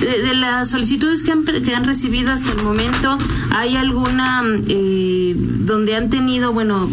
De, 0.00 0.22
de 0.22 0.34
las 0.34 0.70
solicitudes 0.70 1.22
que 1.22 1.32
han, 1.32 1.44
que 1.44 1.74
han, 1.74 1.84
recibido 1.84 2.32
hasta 2.32 2.52
el 2.52 2.64
momento, 2.64 3.18
¿hay 3.50 3.76
alguna 3.76 4.42
eh, 4.68 5.34
donde 5.36 5.96
han 5.96 6.10
tenido, 6.10 6.52
bueno, 6.52 6.88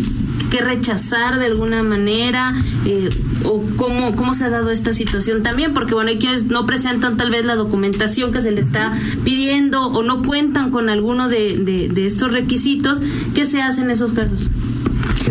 que 0.49 0.62
rechazar 0.62 1.39
de 1.39 1.45
alguna 1.45 1.84
manera 1.84 2.54
eh, 2.86 3.10
o 3.43 3.63
cómo, 3.78 4.15
cómo 4.15 4.34
se 4.34 4.45
ha 4.45 4.49
dado 4.49 4.71
esta 4.71 4.93
situación 4.93 5.43
también, 5.43 5.73
porque 5.73 5.93
bueno, 5.93 6.10
hay 6.10 6.17
quienes 6.17 6.45
no 6.45 6.65
presentan 6.65 7.17
tal 7.17 7.30
vez 7.30 7.45
la 7.45 7.56
documentación 7.56 8.32
que 8.32 8.41
se 8.41 8.52
le 8.52 8.62
está 8.62 8.93
pidiendo 9.23 9.88
o 9.88 10.04
no 10.04 10.23
cuentan 10.23 10.71
con 10.71 10.89
alguno 10.89 11.30
de, 11.30 11.58
de, 11.58 11.89
de 11.89 12.08
estos 12.08 12.32
requisitos, 12.32 13.02
¿qué 13.36 13.45
se 13.45 13.62
hace 13.62 13.84
en 13.84 13.91
esos 13.91 14.13
casos? 14.13 14.49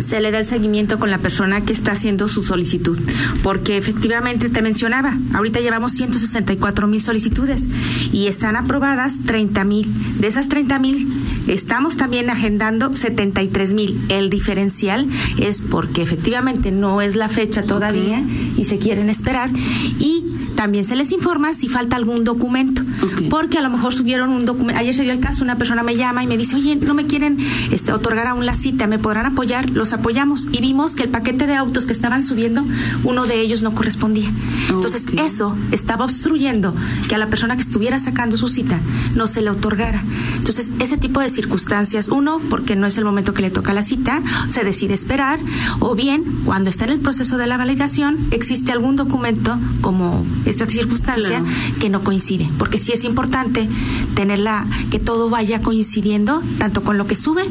Se 0.01 0.21
le 0.21 0.31
da 0.31 0.39
el 0.39 0.45
seguimiento 0.45 0.99
con 0.99 1.11
la 1.11 1.19
persona 1.19 1.61
que 1.63 1.73
está 1.73 1.93
haciendo 1.93 2.29
su 2.29 2.45
solicitud, 2.45 2.99
porque 3.43 3.77
efectivamente 3.77 4.49
te 4.49 4.63
mencionaba, 4.63 5.17
ahorita 5.35 5.61
llevamos 5.61 5.93
164 5.93 6.87
mil 6.87 7.01
solicitudes 7.01 7.69
y 8.13 8.27
están 8.27 8.57
aprobadas 8.57 9.21
30 9.27 9.65
mil. 9.65 9.89
De 10.19 10.27
esas 10.27 10.49
30 10.49 10.79
mil 10.79 11.09
estamos 11.47 11.97
también 11.97 12.31
agendando 12.31 12.95
73 12.95 13.73
mil. 13.73 13.99
El 14.09 14.31
diferencial 14.31 15.07
es 15.39 15.61
porque 15.61 16.03
efectivamente 16.03 16.71
no 16.71 17.01
es 17.01 17.17
la 17.17 17.29
fecha 17.29 17.63
todavía 17.63 18.23
y 18.57 18.65
se 18.65 18.79
quieren 18.79 19.09
esperar 19.11 19.51
y 19.99 20.25
también 20.59 20.85
se 20.85 20.97
les 20.97 21.13
informa 21.13 21.53
si 21.53 21.69
falta 21.69 21.95
algún 21.95 22.25
documento, 22.25 22.83
porque 23.31 23.59
a 23.59 23.61
lo 23.61 23.71
mejor 23.71 23.95
subieron 23.95 24.31
un 24.31 24.47
documento. 24.47 24.81
Ayer 24.81 24.95
se 24.95 25.03
dio 25.03 25.13
el 25.13 25.21
caso, 25.21 25.45
una 25.45 25.57
persona 25.57 25.83
me 25.83 25.97
llama 25.97 26.23
y 26.23 26.27
me 26.27 26.37
dice, 26.37 26.57
oye, 26.57 26.77
no 26.77 26.95
me 26.95 27.07
quieren 27.07 27.39
este, 27.73 27.93
otorgar 27.93 28.27
aún 28.27 28.47
la 28.47 28.55
cita, 28.55 28.87
¿me 28.87 28.99
podrán 28.99 29.27
apoyar? 29.27 29.71
Los 29.71 29.93
apoyamos 29.93 30.49
y 30.53 30.61
vimos 30.61 30.97
que 30.97 31.05
el 31.05 31.11
paquete 31.11 31.47
de 31.47 31.55
autos 31.55 31.87
que 31.87 31.93
estaban 31.93 32.23
subiendo, 32.23 32.65
uno 33.05 33.27
de 33.27 33.41
ellos 33.41 33.63
no 33.63 33.75
correspondía. 33.75 34.31
Entonces, 34.69 35.07
eso 35.19 35.57
estaba 35.73 36.05
obstruyendo 36.05 36.75
que 37.09 37.15
a 37.15 37.19
la 37.19 37.29
persona 37.29 37.57
que 37.57 37.63
estuviera 37.63 37.99
sacando 37.99 38.37
su 38.37 38.49
cita 38.49 38.79
no 39.15 39.27
se 39.27 39.43
le 39.43 39.51
otorgara. 39.51 40.03
Entonces, 40.37 40.71
ese 40.81 40.97
tipo 40.97 41.21
de 41.21 41.31
circunstancias, 41.31 42.09
uno, 42.09 42.41
porque 42.51 42.77
no 42.77 42.87
es 42.87 42.99
el 42.99 43.05
momento 43.05 43.35
que 43.35 43.43
le 43.43 43.51
toca 43.51 43.73
la 43.73 43.83
cita, 43.83 44.23
se 44.51 44.65
decide 44.65 44.95
esperar, 44.95 45.39
o 45.81 45.95
bien, 45.95 46.25
cuando 46.45 46.71
está 46.71 46.85
en 46.85 46.93
el 46.93 47.01
proceso 47.01 47.37
de 47.37 47.47
la 47.47 47.57
validación, 47.57 48.17
existe 48.31 48.73
algún 48.73 48.97
documento 48.97 49.59
como 49.81 50.25
esta 50.45 50.67
circunstancia 50.67 51.43
que 51.81 51.91
no 51.91 52.03
coincide, 52.03 52.49
porque 52.59 52.79
sí 52.89 52.95
es 52.95 53.05
importante 53.05 53.69
tenerla, 54.15 54.65
que 54.91 54.99
todo 54.99 55.29
vaya 55.29 55.61
coincidiendo, 55.61 56.43
tanto 56.59 56.83
con 56.83 56.97
lo 56.97 57.07
que 57.07 57.17
sube 57.17 57.43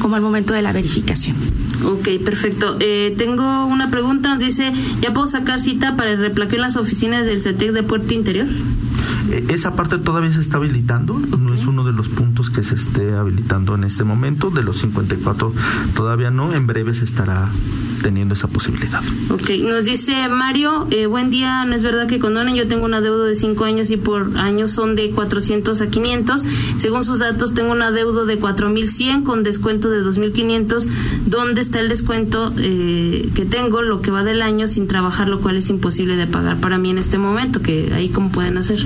como 0.00 0.16
al 0.16 0.22
momento 0.22 0.52
de 0.52 0.62
la 0.62 0.72
verificación. 0.72 1.36
Ok, 1.84 2.08
perfecto. 2.24 2.76
Eh, 2.80 3.14
tengo 3.16 3.66
una 3.66 3.88
pregunta, 3.88 4.30
nos 4.30 4.40
dice, 4.40 4.72
¿ya 5.00 5.12
puedo 5.14 5.28
sacar 5.28 5.60
cita 5.60 5.94
para 5.94 6.10
el 6.10 6.18
replaqueo 6.18 6.56
en 6.56 6.62
las 6.62 6.76
oficinas 6.76 7.24
del 7.24 7.40
CETEC 7.40 7.70
de 7.70 7.84
Puerto 7.84 8.12
Interior? 8.14 8.48
Eh, 9.30 9.46
esa 9.50 9.76
parte 9.76 9.96
todavía 9.98 10.32
se 10.32 10.40
está 10.40 10.56
habilitando, 10.56 11.20
no 11.38 11.54
es 11.54 11.66
uno 11.66 11.84
de 11.84 11.92
los 11.92 12.08
puntos 12.08 12.50
que 12.50 12.64
se 12.64 12.74
esté 12.74 13.14
habilitando 13.14 13.76
en 13.76 13.84
este 13.84 14.02
momento, 14.02 14.50
de 14.50 14.64
los 14.64 14.78
54 14.78 15.54
todavía 15.94 16.32
no, 16.32 16.52
en 16.52 16.66
breve 16.66 16.94
se 16.94 17.04
estará 17.04 17.48
teniendo 18.02 18.34
esa 18.34 18.48
posibilidad. 18.48 19.02
Ok, 19.30 19.50
nos 19.62 19.84
dice 19.84 20.28
Mario, 20.28 20.86
eh, 20.90 21.06
buen 21.06 21.30
día, 21.30 21.64
no 21.64 21.74
es 21.74 21.82
verdad 21.82 22.06
que 22.06 22.18
condonen, 22.18 22.56
yo 22.56 22.66
tengo 22.66 22.84
una 22.84 23.00
deuda 23.00 23.24
de 23.24 23.34
5 23.34 23.64
años 23.64 23.90
y 23.90 23.96
por 23.96 24.38
año 24.38 24.66
son 24.68 24.96
de 24.96 25.10
400 25.10 25.80
a 25.80 25.86
500, 25.88 26.44
según 26.78 27.04
sus 27.04 27.18
datos 27.18 27.54
tengo 27.54 27.72
una 27.72 27.90
deuda 27.90 28.24
de 28.24 28.38
4100 28.38 29.22
con 29.22 29.42
descuento 29.42 29.90
de 29.90 30.00
2500, 30.00 30.88
¿dónde 31.26 31.60
está 31.60 31.80
el 31.80 31.88
descuento 31.88 32.52
eh, 32.58 33.28
que 33.34 33.44
tengo, 33.44 33.82
lo 33.82 34.00
que 34.00 34.10
va 34.10 34.24
del 34.24 34.42
año 34.42 34.66
sin 34.66 34.88
trabajar, 34.88 35.28
lo 35.28 35.40
cual 35.40 35.56
es 35.56 35.70
imposible 35.70 36.16
de 36.16 36.26
pagar 36.26 36.58
para 36.58 36.78
mí 36.78 36.90
en 36.90 36.98
este 36.98 37.18
momento, 37.18 37.60
que 37.60 37.92
ahí 37.94 38.08
cómo 38.08 38.30
pueden 38.30 38.56
hacer? 38.56 38.84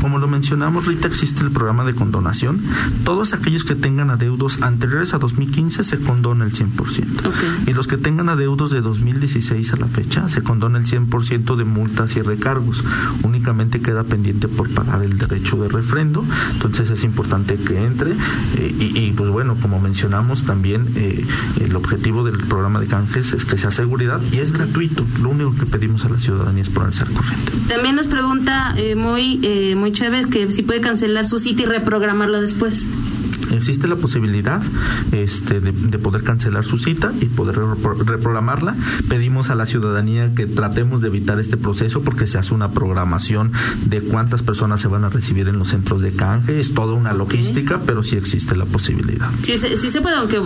Como 0.00 0.18
lo 0.18 0.28
mencionamos, 0.28 0.86
Rita, 0.86 1.08
existe 1.08 1.42
el 1.42 1.50
programa 1.50 1.84
de 1.84 1.94
condonación, 1.94 2.60
todos 3.04 3.32
aquellos 3.32 3.64
que 3.64 3.74
tengan 3.74 4.10
adeudos 4.10 4.62
anteriores 4.62 5.14
a 5.14 5.18
2015 5.18 5.84
se 5.84 5.98
condona 6.00 6.44
el 6.44 6.52
100%, 6.52 7.66
y 7.66 7.72
los 7.72 7.86
que 7.86 7.96
tengan 7.96 8.28
adeudos 8.28 8.55
de 8.56 8.80
2016 8.80 9.74
a 9.74 9.76
la 9.76 9.86
fecha 9.86 10.30
se 10.30 10.42
condona 10.42 10.78
el 10.78 10.86
100% 10.86 11.56
de 11.56 11.64
multas 11.64 12.16
y 12.16 12.22
recargos. 12.22 12.82
Únicamente 13.22 13.80
queda 13.80 14.02
pendiente 14.02 14.48
por 14.48 14.70
pagar 14.70 15.02
el 15.02 15.18
derecho 15.18 15.56
de 15.58 15.68
refrendo. 15.68 16.24
Entonces 16.54 16.90
es 16.90 17.04
importante 17.04 17.56
que 17.56 17.76
entre. 17.76 18.12
Eh, 18.12 18.74
y, 18.78 19.12
pues 19.12 19.30
bueno, 19.30 19.56
como 19.60 19.78
mencionamos 19.78 20.44
también, 20.44 20.86
eh, 20.96 21.22
el 21.60 21.76
objetivo 21.76 22.24
del 22.24 22.38
programa 22.38 22.80
de 22.80 22.86
canjes 22.86 23.34
es 23.34 23.44
que 23.44 23.58
sea 23.58 23.70
seguridad 23.70 24.20
y 24.32 24.38
es 24.38 24.52
gratuito. 24.52 25.04
Lo 25.22 25.28
único 25.28 25.54
que 25.54 25.66
pedimos 25.66 26.06
a 26.06 26.08
la 26.08 26.18
ciudadanía 26.18 26.62
es 26.62 26.70
ponerse 26.70 27.02
al 27.02 27.12
corriente. 27.12 27.52
También 27.68 27.94
nos 27.94 28.06
pregunta 28.06 28.74
eh, 28.78 28.94
muy, 28.94 29.74
muy 29.76 29.92
Chávez 29.92 30.26
que 30.26 30.50
si 30.50 30.62
puede 30.62 30.80
cancelar 30.80 31.26
su 31.26 31.38
cita 31.38 31.62
y 31.62 31.66
reprogramarlo 31.66 32.40
después 32.40 32.86
existe 33.52 33.88
la 33.88 33.96
posibilidad 33.96 34.62
este, 35.12 35.60
de, 35.60 35.98
poder 35.98 36.22
cancelar 36.22 36.64
su 36.64 36.78
cita 36.78 37.12
y 37.20 37.26
poder 37.26 37.58
reprogramarla. 38.06 38.74
Pedimos 39.08 39.50
a 39.50 39.54
la 39.54 39.66
ciudadanía 39.66 40.34
que 40.34 40.46
tratemos 40.46 41.00
de 41.00 41.08
evitar 41.08 41.40
este 41.40 41.56
proceso 41.56 42.02
porque 42.02 42.26
se 42.26 42.38
hace 42.38 42.54
una 42.54 42.70
programación 42.70 43.52
de 43.86 44.00
cuántas 44.00 44.42
personas 44.42 44.80
se 44.80 44.88
van 44.88 45.04
a 45.04 45.08
recibir 45.08 45.48
en 45.48 45.58
los 45.58 45.68
centros 45.68 46.00
de 46.00 46.12
canje. 46.12 46.60
Es 46.60 46.74
toda 46.74 46.94
una 46.94 47.12
logística, 47.12 47.80
pero 47.86 48.02
sí 48.02 48.16
existe 48.16 48.56
la 48.56 48.64
posibilidad. 48.64 49.28
Sí, 49.42 49.56
sí, 49.58 49.88
se 49.88 50.00
puede, 50.00 50.16
aunque 50.16 50.40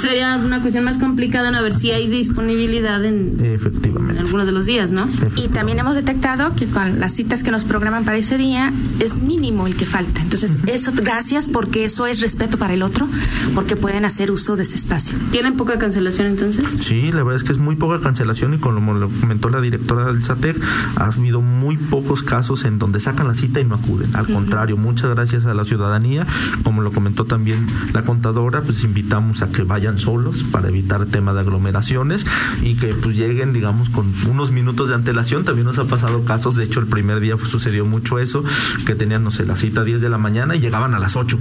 sería 0.00 0.36
una 0.36 0.60
cuestión 0.60 0.84
más 0.84 0.98
complicada 0.98 1.48
en 1.48 1.54
a 1.54 1.62
ver 1.62 1.72
si 1.72 1.90
hay 1.90 2.08
disponibilidad 2.08 3.04
en, 3.04 3.38
Efectivamente. 3.42 4.14
en 4.14 4.18
algunos 4.18 4.46
de 4.46 4.52
los 4.52 4.66
días, 4.66 4.90
¿no? 4.90 5.08
Y 5.36 5.48
también 5.48 5.78
hemos 5.78 5.94
detectado 5.94 6.54
que 6.54 6.66
con 6.66 7.00
las 7.00 7.12
citas 7.12 7.42
que 7.42 7.50
nos 7.50 7.64
programan 7.64 8.04
para 8.04 8.18
ese 8.18 8.38
día 8.38 8.72
es 9.00 9.20
mínimo 9.20 9.66
el 9.66 9.76
que 9.76 9.86
falta. 9.86 10.20
Entonces, 10.20 10.56
eso, 10.66 10.92
gracias 10.94 11.48
porque 11.48 11.84
eso 11.84 12.06
es 12.06 12.20
respeto 12.20 12.53
para 12.56 12.74
el 12.74 12.82
otro, 12.82 13.08
porque 13.54 13.76
pueden 13.76 14.04
hacer 14.04 14.30
uso 14.30 14.56
de 14.56 14.62
ese 14.62 14.76
espacio. 14.76 15.18
¿Tienen 15.30 15.56
poca 15.56 15.78
cancelación 15.78 16.28
entonces? 16.28 16.66
Sí, 16.80 17.06
la 17.08 17.22
verdad 17.22 17.36
es 17.36 17.44
que 17.44 17.52
es 17.52 17.58
muy 17.58 17.76
poca 17.76 18.00
cancelación 18.00 18.54
y 18.54 18.58
como 18.58 18.94
lo 18.94 19.08
comentó 19.08 19.48
la 19.48 19.60
directora 19.60 20.06
del 20.06 20.22
SATEC, 20.22 20.60
ha 20.96 21.06
habido 21.06 21.40
muy 21.40 21.76
pocos 21.76 22.22
casos 22.22 22.64
en 22.64 22.78
donde 22.78 23.00
sacan 23.00 23.28
la 23.28 23.34
cita 23.34 23.60
y 23.60 23.64
no 23.64 23.74
acuden. 23.74 24.14
Al 24.14 24.26
contrario, 24.26 24.76
muchas 24.76 25.14
gracias 25.14 25.46
a 25.46 25.54
la 25.54 25.64
ciudadanía, 25.64 26.26
como 26.62 26.82
lo 26.82 26.92
comentó 26.92 27.24
también 27.24 27.66
la 27.92 28.02
contadora, 28.02 28.62
pues 28.62 28.84
invitamos 28.84 29.42
a 29.42 29.48
que 29.48 29.62
vayan 29.62 29.98
solos 29.98 30.44
para 30.50 30.68
evitar 30.68 31.00
el 31.00 31.08
tema 31.08 31.32
de 31.32 31.40
aglomeraciones 31.40 32.26
y 32.62 32.74
que 32.74 32.88
pues 32.88 33.16
lleguen, 33.16 33.52
digamos, 33.52 33.90
con 33.90 34.12
unos 34.28 34.50
minutos 34.50 34.88
de 34.88 34.94
antelación. 34.94 35.44
También 35.44 35.66
nos 35.66 35.78
ha 35.78 35.84
pasado 35.84 36.24
casos, 36.24 36.56
de 36.56 36.64
hecho 36.64 36.80
el 36.80 36.86
primer 36.86 37.20
día 37.20 37.36
sucedió 37.36 37.84
mucho 37.86 38.18
eso, 38.18 38.44
que 38.86 38.94
tenían, 38.94 39.24
no 39.24 39.30
sé, 39.30 39.44
la 39.44 39.56
cita 39.56 39.82
a 39.82 39.84
10 39.84 40.00
de 40.00 40.08
la 40.08 40.18
mañana 40.18 40.56
y 40.56 40.60
llegaban 40.60 40.94
a 40.94 40.98
las 40.98 41.16
8. 41.16 41.38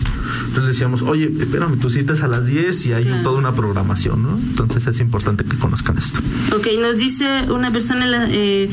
Entonces 0.47 0.73
decíamos, 0.73 0.92
oye, 1.01 1.31
espérame, 1.39 1.77
tu 1.79 1.89
cita 1.89 2.13
es 2.13 2.21
a 2.21 2.27
las 2.27 2.45
10 2.45 2.85
y 2.87 2.93
hay 2.93 3.21
toda 3.23 3.39
una 3.39 3.53
programación, 3.53 4.23
¿no? 4.23 4.37
Entonces 4.37 4.85
es 4.87 4.99
importante 4.99 5.43
que 5.43 5.57
conozcan 5.57 5.97
esto. 5.97 6.19
Ok, 6.55 6.67
nos 6.79 6.97
dice 6.97 7.51
una 7.51 7.71
persona 7.71 8.27
eh, 8.29 8.69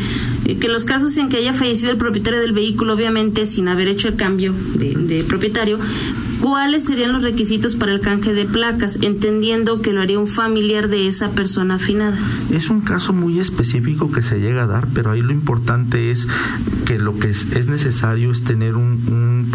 que 0.61 0.69
los 0.69 0.85
casos 0.85 1.17
en 1.17 1.29
que 1.29 1.39
haya 1.39 1.53
fallecido 1.53 1.91
el 1.91 1.97
propietario 1.97 2.41
del 2.41 2.53
vehículo, 2.53 2.95
obviamente 2.95 3.47
sin 3.47 3.69
haber 3.69 3.89
hecho 3.89 4.09
el 4.09 4.17
cambio 4.17 4.53
de 4.53 5.25
propietario, 5.27 5.79
¿Cuáles 6.41 6.85
serían 6.85 7.13
los 7.13 7.23
requisitos 7.23 7.77
para 7.77 7.93
el 7.93 8.01
canje 8.01 8.33
de 8.33 8.47
placas, 8.47 8.99
entendiendo 9.03 9.83
que 9.83 9.93
lo 9.93 10.01
haría 10.01 10.19
un 10.19 10.27
familiar 10.27 10.89
de 10.89 11.07
esa 11.07 11.31
persona 11.33 11.75
afinada? 11.75 12.19
Es 12.51 12.71
un 12.71 12.81
caso 12.81 13.13
muy 13.13 13.39
específico 13.41 14.11
que 14.11 14.23
se 14.23 14.41
llega 14.41 14.63
a 14.63 14.67
dar, 14.67 14.89
pero 14.95 15.11
ahí 15.11 15.21
lo 15.21 15.33
importante 15.33 16.11
es 16.11 16.27
que 16.87 16.99
lo 16.99 17.19
que 17.19 17.29
es, 17.29 17.67
necesario 17.67 18.31
es 18.31 18.43
tener 18.43 18.77
un, 18.77 18.99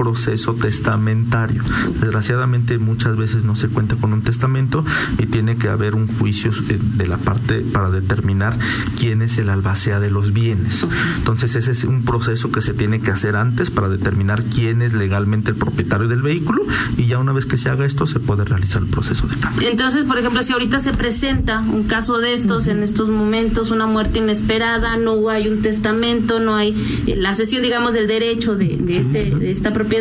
proceso 0.05 0.53
testamentario. 0.53 1.63
Desgraciadamente 1.99 2.77
muchas 2.77 3.17
veces 3.17 3.43
no 3.43 3.55
se 3.55 3.69
cuenta 3.69 3.95
con 3.95 4.13
un 4.13 4.21
testamento 4.21 4.85
y 5.17 5.25
tiene 5.25 5.55
que 5.55 5.67
haber 5.67 5.95
un 5.95 6.07
juicio 6.07 6.51
eh, 6.69 6.77
de 6.79 7.07
la 7.07 7.17
parte 7.17 7.61
para 7.61 7.89
determinar 7.89 8.55
quién 8.99 9.23
es 9.23 9.39
el 9.39 9.49
albacea 9.49 9.99
de 9.99 10.11
los 10.11 10.31
bienes. 10.31 10.85
Entonces 11.17 11.55
ese 11.55 11.71
es 11.71 11.85
un 11.85 12.05
proceso 12.05 12.51
que 12.51 12.61
se 12.61 12.75
tiene 12.75 12.99
que 12.99 13.09
hacer 13.09 13.35
antes 13.35 13.71
para 13.71 13.89
determinar 13.89 14.43
quién 14.43 14.83
es 14.83 14.93
legalmente 14.93 15.49
el 15.49 15.57
propietario 15.57 16.07
del 16.07 16.21
vehículo 16.21 16.61
y 16.97 17.07
ya 17.07 17.17
una 17.17 17.33
vez 17.33 17.47
que 17.47 17.57
se 17.57 17.71
haga 17.71 17.83
esto 17.83 18.05
se 18.05 18.19
puede 18.19 18.45
realizar 18.45 18.83
el 18.83 18.89
proceso 18.89 19.25
de 19.25 19.37
cambio. 19.37 19.67
Entonces, 19.67 20.03
por 20.03 20.19
ejemplo, 20.19 20.43
si 20.43 20.53
ahorita 20.53 20.79
se 20.81 20.93
presenta 20.93 21.61
un 21.61 21.85
caso 21.85 22.19
de 22.19 22.33
estos 22.33 22.67
en 22.67 22.83
estos 22.83 23.09
momentos, 23.09 23.71
una 23.71 23.87
muerte 23.87 24.19
inesperada, 24.19 24.97
no 24.97 25.29
hay 25.29 25.47
un 25.47 25.63
testamento, 25.63 26.39
no 26.39 26.55
hay 26.55 26.75
la 27.07 27.33
cesión, 27.33 27.63
digamos, 27.63 27.93
del 27.93 28.07
derecho 28.07 28.55
de, 28.55 28.77
este, 28.89 29.31
de 29.31 29.51
esta 29.51 29.73
propiedad, 29.73 29.94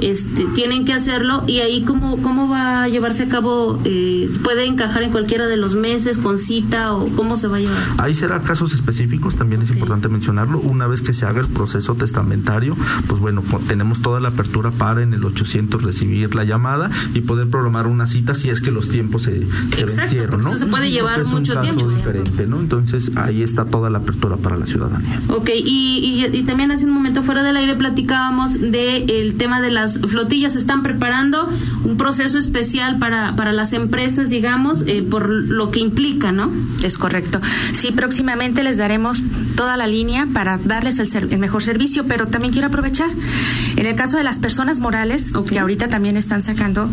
este, 0.00 0.44
tienen 0.54 0.84
que 0.84 0.92
hacerlo 0.92 1.44
y 1.46 1.58
ahí 1.58 1.82
cómo, 1.82 2.16
cómo 2.22 2.48
va 2.48 2.84
a 2.84 2.88
llevarse 2.88 3.24
a 3.24 3.28
cabo, 3.28 3.80
eh, 3.84 4.30
puede 4.42 4.66
encajar 4.66 5.02
en 5.02 5.10
cualquiera 5.10 5.46
de 5.46 5.56
los 5.56 5.76
meses 5.76 6.18
con 6.18 6.38
cita 6.38 6.92
o 6.92 7.08
cómo 7.10 7.36
se 7.36 7.48
va 7.48 7.56
a 7.56 7.60
llevar. 7.60 7.82
Ahí 7.98 8.14
será 8.14 8.40
casos 8.42 8.74
específicos, 8.74 9.36
también 9.36 9.62
es 9.62 9.70
importante 9.70 10.08
mencionarlo. 10.08 10.58
Una 10.60 10.86
vez 10.86 11.02
que 11.02 11.14
se 11.14 11.26
haga 11.26 11.40
el 11.40 11.48
proceso 11.48 11.94
testamentario, 11.94 12.76
pues 13.08 13.20
bueno, 13.20 13.42
tenemos 13.68 14.00
toda 14.00 14.20
la 14.20 14.28
apertura 14.28 14.70
para 14.70 15.02
en 15.02 15.14
el 15.14 15.24
800 15.24 15.82
recibir 15.82 16.34
la 16.34 16.44
llamada 16.44 16.90
y 17.14 17.20
poder 17.20 17.48
programar 17.48 17.86
una 17.86 18.06
cita 18.06 18.34
si 18.34 18.50
es 18.50 18.60
que 18.60 18.70
los 18.70 18.88
tiempos 18.88 19.22
se, 19.22 19.42
se 19.74 19.84
vencieron, 19.84 20.40
¿no? 20.40 20.56
se 20.56 20.66
puede 20.66 20.90
llevar 20.90 21.24
mucho 21.26 21.60
tiempo. 21.60 21.88
diferente, 21.88 22.46
¿no? 22.46 22.60
Entonces 22.60 23.12
ahí 23.16 23.42
está 23.42 23.64
toda 23.64 23.90
la 23.90 23.98
apertura 23.98 24.36
para 24.36 24.56
la 24.56 24.66
ciudadanía. 24.66 25.20
Ok, 25.28 25.50
y, 25.54 26.26
y, 26.32 26.42
también 26.42 26.70
hace 26.70 26.86
un 26.86 26.92
momento 26.92 27.22
fuera 27.22 27.42
del 27.42 27.56
aire 27.56 27.74
platicábamos 27.74 28.60
de 28.60 28.96
el 29.20 29.36
tema 29.36 29.60
de 29.60 29.70
las 29.70 30.00
flotillas. 30.00 30.56
Están 30.56 30.82
preparando 30.82 31.48
un 31.84 31.96
proceso 31.96 32.38
especial 32.38 32.98
para, 32.98 33.34
para 33.36 33.52
las 33.52 33.72
empresas, 33.72 34.28
digamos, 34.30 34.84
eh, 34.86 35.04
por 35.08 35.28
lo 35.28 35.70
que 35.70 35.80
implica, 35.80 36.32
¿no? 36.32 36.50
Es 36.82 36.98
correcto. 36.98 37.40
Sí, 37.72 37.92
próximamente 37.92 38.62
les 38.62 38.78
daremos 38.78 39.22
toda 39.56 39.76
la 39.76 39.86
línea 39.86 40.26
para 40.32 40.58
darles 40.58 40.98
el, 40.98 41.32
el 41.32 41.38
mejor 41.38 41.62
servicio, 41.62 42.04
pero 42.06 42.26
también 42.26 42.52
quiero 42.52 42.68
aprovechar, 42.68 43.08
en 43.76 43.86
el 43.86 43.94
caso 43.94 44.16
de 44.16 44.24
las 44.24 44.38
personas 44.38 44.80
morales, 44.80 45.32
que 45.48 45.58
ahorita 45.58 45.88
también 45.88 46.16
están 46.16 46.42
sacando, 46.42 46.90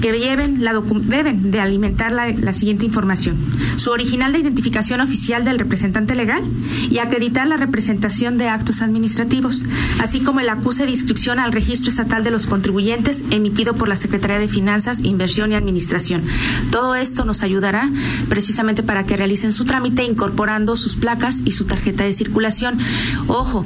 que 0.00 0.12
lleven 0.12 0.64
la 0.64 0.72
deben 1.02 1.50
de 1.50 1.60
alimentar 1.60 2.12
la, 2.12 2.28
la 2.28 2.52
siguiente 2.52 2.84
información. 2.84 3.36
Su 3.76 3.90
original 3.90 4.32
de 4.32 4.38
identificación 4.38 5.00
oficial 5.00 5.44
del 5.44 5.58
representante 5.58 6.14
legal 6.14 6.42
y 6.90 6.98
acreditar 6.98 7.46
la 7.46 7.56
representación 7.56 8.38
de 8.38 8.48
actos 8.48 8.82
administrativos, 8.82 9.64
así 10.00 10.20
como 10.20 10.40
el 10.40 10.48
acuse 10.48 10.84
de 10.84 10.92
inscripción 10.92 11.38
al 11.38 11.52
registro 11.58 11.90
estatal 11.90 12.22
de 12.22 12.30
los 12.30 12.46
contribuyentes 12.46 13.24
emitido 13.32 13.74
por 13.74 13.88
la 13.88 13.96
Secretaría 13.96 14.38
de 14.38 14.46
Finanzas, 14.46 15.00
Inversión 15.00 15.50
y 15.50 15.56
Administración. 15.56 16.22
Todo 16.70 16.94
esto 16.94 17.24
nos 17.24 17.42
ayudará 17.42 17.90
precisamente 18.28 18.84
para 18.84 19.02
que 19.02 19.16
realicen 19.16 19.50
su 19.50 19.64
trámite 19.64 20.04
incorporando 20.04 20.76
sus 20.76 20.94
placas 20.94 21.42
y 21.44 21.50
su 21.50 21.64
tarjeta 21.64 22.04
de 22.04 22.14
circulación. 22.14 22.78
Ojo, 23.26 23.64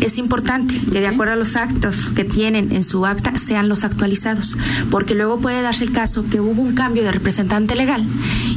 es 0.00 0.18
importante 0.18 0.78
que 0.92 1.00
de 1.00 1.06
acuerdo 1.06 1.32
a 1.32 1.36
los 1.36 1.56
actos 1.56 2.10
que 2.14 2.24
tienen 2.24 2.72
en 2.72 2.84
su 2.84 3.06
acta 3.06 3.38
sean 3.38 3.70
los 3.70 3.84
actualizados, 3.84 4.58
porque 4.90 5.14
luego 5.14 5.40
puede 5.40 5.62
darse 5.62 5.84
el 5.84 5.92
caso 5.92 6.26
que 6.30 6.40
hubo 6.40 6.60
un 6.60 6.74
cambio 6.74 7.02
de 7.04 7.12
representante 7.12 7.74
legal 7.74 8.02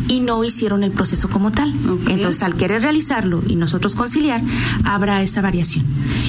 y 0.07 0.19
no 0.19 0.43
hicieron 0.43 0.83
el 0.83 0.91
proceso 0.91 1.29
como 1.29 1.51
tal. 1.51 1.73
Entonces, 2.07 2.43
al 2.43 2.55
querer 2.55 2.81
realizarlo 2.81 3.41
y 3.47 3.55
nosotros 3.55 3.95
conciliar, 3.95 4.41
habrá 4.85 5.21
esa 5.21 5.41
variación. 5.41 5.85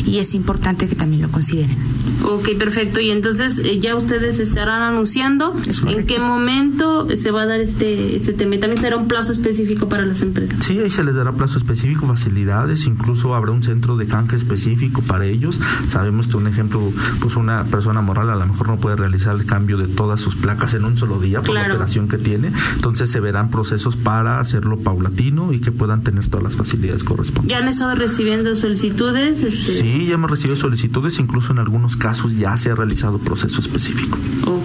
Y 0.06 0.18
es 0.18 0.34
importante 0.34 0.86
que 0.86 0.94
también 0.94 1.22
lo 1.22 1.30
consideren. 1.30 1.76
Ok, 2.22 2.50
perfecto. 2.58 3.00
Y 3.00 3.10
entonces 3.10 3.58
eh, 3.58 3.80
ya 3.80 3.96
ustedes 3.96 4.38
estarán 4.40 4.82
anunciando 4.82 5.54
en 5.86 6.06
qué 6.06 6.18
momento 6.18 7.08
se 7.16 7.30
va 7.30 7.42
a 7.42 7.46
dar 7.46 7.60
este, 7.60 8.16
este 8.16 8.32
tema. 8.32 8.56
También 8.58 8.80
será 8.80 8.96
un 8.96 9.08
plazo 9.08 9.32
específico 9.32 9.88
para 9.88 10.04
las 10.04 10.22
empresas. 10.22 10.64
Sí, 10.64 10.78
ahí 10.78 10.90
se 10.90 11.02
les 11.02 11.14
dará 11.14 11.32
plazo 11.32 11.58
específico, 11.58 12.06
facilidades, 12.06 12.86
incluso 12.86 13.34
habrá 13.34 13.50
un 13.50 13.62
centro 13.62 13.96
de 13.96 14.06
canje 14.06 14.36
específico 14.36 15.02
para 15.02 15.26
ellos. 15.26 15.60
Sabemos 15.88 16.28
que 16.28 16.36
un 16.36 16.46
ejemplo, 16.46 16.80
pues 17.20 17.36
una 17.36 17.64
persona 17.64 18.00
moral 18.00 18.30
a 18.30 18.36
lo 18.36 18.46
mejor 18.46 18.68
no 18.68 18.76
puede 18.76 18.96
realizar 18.96 19.34
el 19.34 19.46
cambio 19.46 19.76
de 19.78 19.88
todas 19.88 20.20
sus 20.20 20.36
placas 20.36 20.74
en 20.74 20.84
un 20.84 20.96
solo 20.96 21.18
día 21.20 21.40
por 21.40 21.54
la 21.54 21.62
operación 21.62 22.08
que 22.08 22.18
tiene. 22.18 22.52
Entonces 22.76 23.10
se 23.10 23.20
verán 23.20 23.50
procesos 23.50 23.63
para 23.96 24.40
hacerlo 24.40 24.78
paulatino 24.78 25.52
y 25.52 25.60
que 25.60 25.72
puedan 25.72 26.02
tener 26.02 26.26
todas 26.28 26.44
las 26.44 26.56
facilidades 26.56 27.04
correspondientes. 27.04 27.50
¿Ya 27.50 27.58
han 27.62 27.68
estado 27.68 27.94
recibiendo 27.94 28.54
solicitudes? 28.56 29.42
Este... 29.42 29.74
Sí, 29.74 30.06
ya 30.06 30.14
hemos 30.14 30.30
recibido 30.30 30.56
solicitudes, 30.56 31.18
incluso 31.18 31.52
en 31.52 31.58
algunos 31.58 31.96
casos 31.96 32.36
ya 32.36 32.56
se 32.56 32.70
ha 32.70 32.74
realizado 32.74 33.18
proceso 33.18 33.60
específico. 33.60 34.18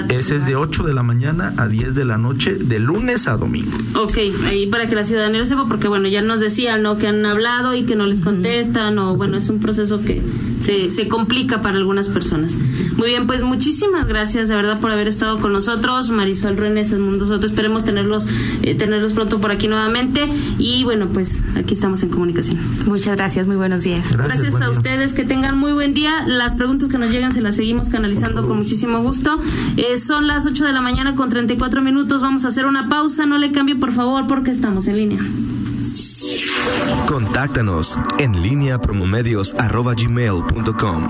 ese 0.09 0.35
es 0.35 0.45
de 0.45 0.55
8 0.55 0.83
de 0.83 0.93
la 0.93 1.03
mañana 1.03 1.53
a 1.57 1.67
10 1.67 1.95
de 1.95 2.05
la 2.05 2.17
noche, 2.17 2.55
de 2.55 2.79
lunes 2.79 3.00
a 3.27 3.35
domingo. 3.35 3.71
Ok, 3.95 4.17
ahí 4.45 4.67
para 4.67 4.87
que 4.87 4.95
la 4.95 5.05
ciudadanía 5.05 5.39
lo 5.39 5.45
sepa, 5.45 5.65
porque 5.67 5.87
bueno, 5.87 6.07
ya 6.07 6.21
nos 6.21 6.39
decían, 6.39 6.81
¿no? 6.81 6.97
Que 6.97 7.07
han 7.07 7.25
hablado 7.25 7.73
y 7.75 7.83
que 7.83 7.95
no 7.95 8.05
les 8.05 8.21
contestan, 8.21 8.97
o 8.99 9.17
bueno, 9.17 9.37
es 9.37 9.49
un 9.49 9.59
proceso 9.59 9.99
que 10.01 10.21
se, 10.61 10.89
se 10.89 11.07
complica 11.07 11.61
para 11.61 11.77
algunas 11.77 12.09
personas. 12.09 12.57
Muy 12.97 13.09
bien, 13.09 13.25
pues 13.25 13.41
muchísimas 13.41 14.07
gracias 14.07 14.47
de 14.47 14.55
verdad 14.55 14.79
por 14.79 14.91
haber 14.91 15.07
estado 15.07 15.39
con 15.39 15.53
nosotros, 15.53 16.09
Marisol 16.11 16.57
Renes, 16.57 16.93
Mundo 16.97 17.25
Soto. 17.25 17.45
Esperemos 17.45 17.83
tenerlos, 17.83 18.27
eh, 18.61 18.75
tenerlos 18.75 19.13
pronto 19.13 19.39
por 19.39 19.51
aquí 19.51 19.67
nuevamente. 19.67 20.29
Y 20.59 20.83
bueno, 20.83 21.07
pues 21.07 21.43
aquí 21.55 21.73
estamos 21.73 22.03
en 22.03 22.09
comunicación. 22.09 22.59
Muchas 22.85 23.15
gracias, 23.17 23.47
muy 23.47 23.55
buenos 23.55 23.83
días. 23.83 24.15
Gracias, 24.15 24.61
a 24.61 24.69
ustedes, 24.69 25.13
que 25.13 25.23
tengan 25.23 25.57
muy 25.57 25.73
buen 25.73 25.93
día. 25.93 26.27
Las 26.27 26.55
preguntas 26.55 26.89
que 26.89 26.97
nos 26.97 27.11
llegan 27.11 27.33
se 27.33 27.41
las 27.41 27.55
seguimos 27.55 27.89
canalizando 27.89 28.47
con 28.47 28.57
muchísimo 28.57 29.01
gusto. 29.01 29.39
Eh, 29.77 29.97
son 29.97 30.27
las 30.27 30.45
8 30.45 30.65
de 30.65 30.73
la 30.73 30.81
mañana 30.81 31.15
con 31.15 31.29
34 31.29 31.81
minutos. 31.81 32.21
Vamos 32.21 32.45
a 32.45 32.49
hacer 32.49 32.65
una 32.65 32.87
pausa. 32.91 33.25
No 33.25 33.37
le 33.37 33.53
cambie, 33.53 33.75
por 33.75 33.93
favor, 33.93 34.27
porque 34.27 34.51
estamos 34.51 34.89
en 34.89 34.97
línea. 34.97 35.21
Contáctanos 37.07 37.97
en 38.19 38.41
línea 38.41 38.79
promomedios.com. 38.79 41.07